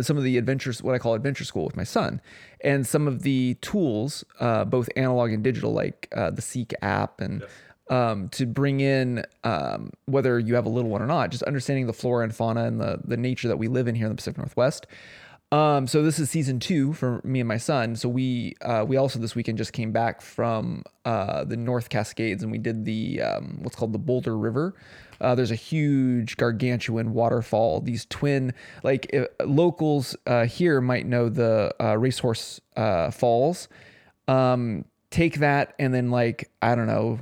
some 0.00 0.16
of 0.16 0.22
the 0.22 0.38
adventures, 0.38 0.82
what 0.82 0.94
I 0.94 0.98
call 0.98 1.14
adventure 1.14 1.44
school 1.44 1.64
with 1.64 1.76
my 1.76 1.84
son, 1.84 2.20
and 2.62 2.86
some 2.86 3.06
of 3.06 3.22
the 3.22 3.54
tools, 3.60 4.24
uh, 4.38 4.64
both 4.64 4.88
analog 4.96 5.32
and 5.32 5.42
digital, 5.42 5.72
like 5.72 6.08
uh, 6.14 6.30
the 6.30 6.42
Seek 6.42 6.74
app 6.82 7.20
and 7.20 7.44
um, 7.90 8.28
to 8.30 8.46
bring 8.46 8.80
in 8.80 9.24
um, 9.42 9.90
whether 10.06 10.38
you 10.38 10.54
have 10.54 10.64
a 10.64 10.68
little 10.68 10.90
one 10.90 11.02
or 11.02 11.06
not, 11.06 11.30
just 11.30 11.42
understanding 11.42 11.86
the 11.86 11.92
flora 11.92 12.24
and 12.24 12.34
fauna 12.34 12.64
and 12.64 12.80
the 12.80 13.00
the 13.04 13.16
nature 13.16 13.48
that 13.48 13.56
we 13.56 13.68
live 13.68 13.88
in 13.88 13.94
here 13.94 14.06
in 14.06 14.12
the 14.12 14.16
Pacific 14.16 14.38
Northwest. 14.38 14.86
Um, 15.52 15.88
so 15.88 16.04
this 16.04 16.20
is 16.20 16.30
season 16.30 16.60
two 16.60 16.92
for 16.92 17.20
me 17.24 17.40
and 17.40 17.48
my 17.48 17.56
son. 17.56 17.96
So 17.96 18.08
we 18.08 18.54
uh, 18.62 18.84
we 18.86 18.96
also 18.96 19.18
this 19.18 19.34
weekend 19.34 19.58
just 19.58 19.72
came 19.72 19.90
back 19.90 20.22
from 20.22 20.84
uh, 21.04 21.42
the 21.44 21.56
North 21.56 21.88
Cascades 21.88 22.44
and 22.44 22.52
we 22.52 22.58
did 22.58 22.84
the 22.84 23.20
um, 23.20 23.58
what's 23.62 23.74
called 23.74 23.92
the 23.92 23.98
Boulder 23.98 24.38
River. 24.38 24.74
Uh, 25.20 25.34
there's 25.34 25.50
a 25.50 25.56
huge 25.56 26.36
gargantuan 26.36 27.12
waterfall. 27.12 27.80
These 27.80 28.06
twin 28.06 28.54
like 28.82 29.14
uh, 29.14 29.26
locals 29.44 30.16
uh, 30.26 30.46
here 30.46 30.80
might 30.80 31.06
know 31.06 31.28
the 31.28 31.74
uh, 31.80 31.96
Racehorse 31.96 32.60
uh, 32.76 33.10
Falls. 33.10 33.68
Um, 34.28 34.84
take 35.10 35.40
that 35.40 35.74
and 35.78 35.92
then 35.92 36.10
like 36.10 36.50
I 36.62 36.74
don't 36.74 36.86
know 36.86 37.18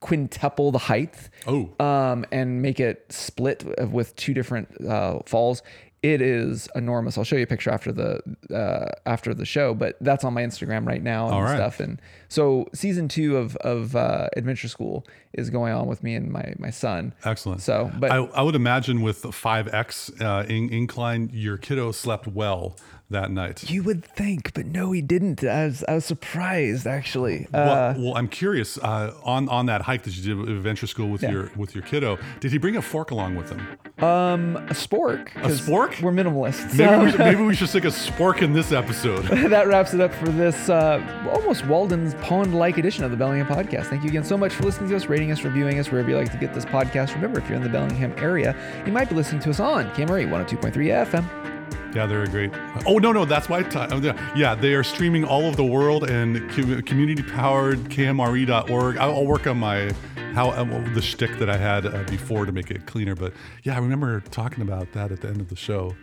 quintuple 0.00 0.70
the 0.70 0.78
height 0.78 1.28
Oh, 1.46 1.70
um, 1.80 2.24
and 2.30 2.62
make 2.62 2.78
it 2.80 3.04
split 3.12 3.64
with 3.90 4.14
two 4.16 4.32
different 4.32 4.68
uh, 4.86 5.18
falls. 5.26 5.62
It 6.02 6.22
is 6.22 6.68
enormous. 6.76 7.18
I'll 7.18 7.24
show 7.24 7.34
you 7.34 7.42
a 7.42 7.46
picture 7.46 7.70
after 7.70 7.90
the 7.90 8.20
uh, 8.54 8.92
after 9.04 9.34
the 9.34 9.44
show, 9.44 9.74
but 9.74 9.96
that's 10.00 10.22
on 10.22 10.32
my 10.32 10.42
Instagram 10.42 10.86
right 10.86 11.02
now 11.02 11.28
and 11.28 11.42
right. 11.42 11.56
stuff. 11.56 11.80
And 11.80 12.00
so 12.28 12.68
season 12.72 13.08
two 13.08 13.36
of 13.36 13.56
of 13.56 13.96
uh, 13.96 14.28
Adventure 14.36 14.68
School 14.68 15.04
is 15.32 15.50
going 15.50 15.72
on 15.72 15.88
with 15.88 16.04
me 16.04 16.14
and 16.14 16.30
my 16.30 16.54
my 16.58 16.70
son. 16.70 17.14
excellent. 17.24 17.62
So, 17.62 17.90
but 17.98 18.12
I, 18.12 18.18
I 18.18 18.42
would 18.42 18.54
imagine 18.54 19.02
with 19.02 19.22
5X 19.22 20.22
uh, 20.22 20.46
in, 20.46 20.72
incline, 20.72 21.30
your 21.32 21.56
kiddo 21.56 21.90
slept 21.90 22.28
well 22.28 22.76
that 23.10 23.30
night. 23.30 23.70
you 23.70 23.82
would 23.82 24.04
think, 24.04 24.52
but 24.54 24.66
no, 24.66 24.92
he 24.92 25.00
didn't. 25.02 25.42
I 25.44 25.64
was 25.66 25.84
I 25.88 25.94
was 25.94 26.04
surprised 26.04 26.86
actually. 26.86 27.46
Uh, 27.46 27.50
well, 27.52 27.94
well, 27.98 28.16
I'm 28.16 28.28
curious 28.28 28.78
uh, 28.78 29.14
on 29.24 29.48
on 29.48 29.66
that 29.66 29.82
hike 29.82 30.02
that 30.04 30.16
you 30.16 30.22
did 30.22 30.36
with 30.36 30.48
Adventure 30.50 30.86
School 30.86 31.08
with 31.08 31.22
your 31.22 31.50
with 31.56 31.74
your 31.74 31.82
kiddo. 31.84 32.18
Did 32.40 32.52
he 32.52 32.58
bring 32.58 32.76
a 32.76 32.82
fork 32.82 33.10
along 33.10 33.36
with 33.36 33.50
him? 33.50 33.60
um, 34.04 34.56
a 34.56 34.74
spork. 34.74 35.26
'cause 35.34 35.60
spork? 35.60 36.00
We're 36.02 36.12
minimalists. 36.12 36.76
Maybe 36.76 37.04
we 37.04 37.10
should, 37.10 37.18
maybe 37.20 37.42
we 37.42 37.54
should 37.56 37.68
stick 37.68 37.84
a 37.84 37.88
spork 37.88 38.42
in 38.42 38.52
this 38.52 38.70
episode. 38.72 39.22
that 39.50 39.66
wraps 39.66 39.94
it 39.94 40.00
up 40.00 40.14
for 40.14 40.28
this 40.28 40.68
uh, 40.68 41.02
almost 41.32 41.66
Walden's 41.66 42.14
Pond-like 42.16 42.78
edition 42.78 43.04
of 43.04 43.10
the 43.10 43.16
Bellingham 43.16 43.46
Podcast. 43.46 43.86
Thank 43.86 44.02
you 44.04 44.08
again 44.10 44.24
so 44.24 44.36
much 44.38 44.52
for 44.52 44.62
listening 44.64 44.90
to 44.90 44.96
us, 44.96 45.06
rating 45.06 45.32
us, 45.32 45.42
reviewing 45.42 45.78
us, 45.80 45.90
wherever 45.90 46.08
you 46.10 46.16
like 46.16 46.30
to 46.30 46.38
get 46.38 46.54
this 46.54 46.64
podcast. 46.64 47.14
Remember, 47.14 47.38
if 47.40 47.48
you're 47.48 47.56
in 47.56 47.62
the 47.64 47.68
Bellingham 47.68 48.12
area, 48.18 48.54
you 48.86 48.92
might 48.92 49.08
be 49.08 49.14
listening 49.16 49.40
to 49.42 49.50
us 49.50 49.58
on 49.60 49.90
KMRE 49.92 50.28
102.3 50.28 51.06
FM. 51.06 51.57
Yeah, 51.98 52.06
they're 52.06 52.22
a 52.22 52.28
great. 52.28 52.52
Oh 52.86 52.98
no, 52.98 53.10
no, 53.10 53.24
that's 53.24 53.48
why. 53.48 53.68
Oh, 53.74 54.14
yeah, 54.36 54.54
they 54.54 54.74
are 54.74 54.84
streaming 54.84 55.24
all 55.24 55.44
over 55.46 55.56
the 55.56 55.64
world 55.64 56.08
and 56.08 56.48
community-powered 56.86 57.86
KMRE.org. 57.86 58.94
E 58.94 58.98
I'll, 59.00 59.16
I'll 59.16 59.26
work 59.26 59.48
on 59.48 59.58
my 59.58 59.90
how 60.32 60.52
um, 60.52 60.94
the 60.94 61.02
shtick 61.02 61.40
that 61.40 61.50
I 61.50 61.56
had 61.56 61.86
uh, 61.86 62.04
before 62.04 62.46
to 62.46 62.52
make 62.52 62.70
it 62.70 62.86
cleaner. 62.86 63.16
But 63.16 63.32
yeah, 63.64 63.74
I 63.74 63.78
remember 63.78 64.20
talking 64.20 64.62
about 64.62 64.92
that 64.92 65.10
at 65.10 65.22
the 65.22 65.26
end 65.26 65.40
of 65.40 65.48
the 65.48 65.56
show. 65.56 65.96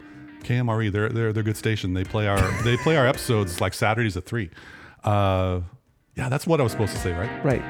KMRE, 0.44 0.92
they're 0.92 1.08
they're 1.08 1.32
they're 1.32 1.40
a 1.40 1.46
good 1.46 1.56
station. 1.56 1.94
They 1.94 2.04
play 2.04 2.28
our 2.28 2.42
they 2.64 2.76
play 2.76 2.98
our 2.98 3.08
episodes 3.08 3.62
like 3.62 3.74
Saturdays 3.74 4.18
at 4.18 4.26
three. 4.26 4.50
Uh, 5.02 5.62
yeah, 6.16 6.30
that's 6.30 6.48
what 6.48 6.60
I 6.60 6.64
was 6.64 6.72
supposed 6.72 6.94
to 6.94 7.00
say, 7.00 7.12
right? 7.14 7.44
Right. 7.44 7.62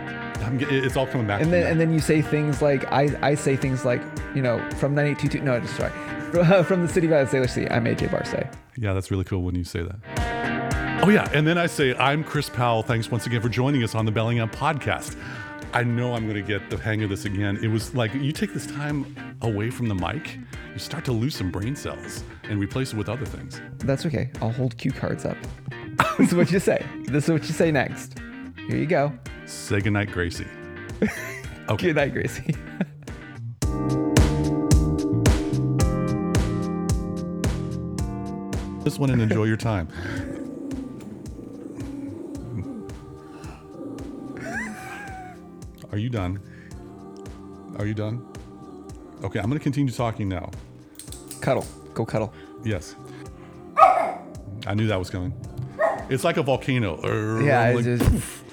I'm, 0.41 0.59
it's 0.59 0.95
all 0.95 1.07
coming 1.07 1.27
back. 1.27 1.41
And 1.41 1.51
then 1.51 1.65
and 1.65 1.79
then 1.79 1.93
you 1.93 1.99
say 1.99 2.21
things 2.21 2.61
like 2.61 2.85
I, 2.91 3.09
I 3.21 3.35
say 3.35 3.55
things 3.55 3.85
like 3.85 4.01
you 4.35 4.41
know 4.41 4.57
from 4.71 4.93
9822 4.93 5.43
no 5.43 5.55
I 5.55 5.59
just 5.59 5.75
sorry 5.75 6.63
from, 6.63 6.85
the 6.85 6.91
City 6.91 7.07
Valley 7.07 7.25
Sailor 7.27 7.47
Sea 7.47 7.67
I'm 7.69 7.85
AJ 7.85 8.11
Barse. 8.11 8.45
Yeah, 8.77 8.93
that's 8.93 9.09
really 9.09 9.23
cool 9.23 9.41
when 9.43 9.55
you 9.55 9.63
say 9.63 9.83
that. 9.83 11.01
Oh, 11.03 11.09
yeah. 11.09 11.29
And 11.33 11.45
then 11.45 11.57
I 11.57 11.67
say, 11.67 11.93
I'm 11.95 12.23
Chris 12.23 12.49
Powell. 12.49 12.81
Thanks 12.81 13.11
once 13.11 13.27
again 13.27 13.41
for 13.41 13.47
joining 13.49 13.83
us 13.83 13.93
on 13.95 14.05
the 14.05 14.11
Bellingham 14.11 14.49
podcast. 14.49 15.15
I 15.71 15.83
know 15.83 16.15
I'm 16.15 16.23
going 16.23 16.35
to 16.35 16.41
get 16.41 16.69
the 16.69 16.77
hang 16.77 17.03
of 17.03 17.09
this 17.09 17.25
again. 17.25 17.59
It 17.61 17.67
was 17.67 17.93
like 17.93 18.13
you 18.13 18.31
take 18.31 18.53
this 18.53 18.65
time 18.65 19.15
away 19.41 19.69
from 19.69 19.87
the 19.87 19.93
mic, 19.93 20.39
you 20.73 20.79
start 20.79 21.05
to 21.05 21.11
lose 21.11 21.35
some 21.35 21.51
brain 21.51 21.75
cells 21.75 22.23
and 22.43 22.59
replace 22.59 22.93
it 22.93 22.97
with 22.97 23.07
other 23.07 23.25
things. 23.25 23.61
That's 23.79 24.05
okay. 24.05 24.31
I'll 24.41 24.51
hold 24.51 24.77
cue 24.77 24.91
cards 24.91 25.25
up. 25.25 25.37
this 26.17 26.29
is 26.29 26.35
what 26.35 26.51
you 26.51 26.59
say. 26.59 26.83
This 27.03 27.25
is 27.25 27.29
what 27.29 27.43
you 27.43 27.53
say 27.53 27.71
next. 27.71 28.15
Here 28.67 28.77
you 28.77 28.85
go. 28.85 29.13
Say 29.45 29.79
goodnight, 29.81 30.11
Gracie. 30.11 30.47
Okay. 31.67 31.87
Good 31.87 31.95
night, 31.95 32.13
Gracie. 32.13 32.53
Just 38.83 38.99
went 38.99 39.11
and 39.11 39.21
enjoy 39.21 39.45
your 39.45 39.57
time. 39.57 39.87
Are 45.91 45.97
you 45.97 46.09
done? 46.09 46.39
Are 47.79 47.85
you 47.85 47.93
done? 47.93 48.25
Okay, 49.23 49.39
I'm 49.39 49.45
going 49.45 49.57
to 49.59 49.63
continue 49.63 49.91
talking 49.91 50.27
now. 50.29 50.49
cuddle. 51.41 51.65
Go 51.93 52.05
cuddle. 52.05 52.33
Yes. 52.63 52.95
I 53.77 54.73
knew 54.73 54.87
that 54.87 54.97
was 54.99 55.09
coming. 55.09 55.33
It's 56.09 56.23
like 56.23 56.37
a 56.37 56.43
volcano. 56.43 56.99
Yeah, 57.41 57.71
Like, 57.71 57.85
it's 57.85 58.03
just, 58.03 58.43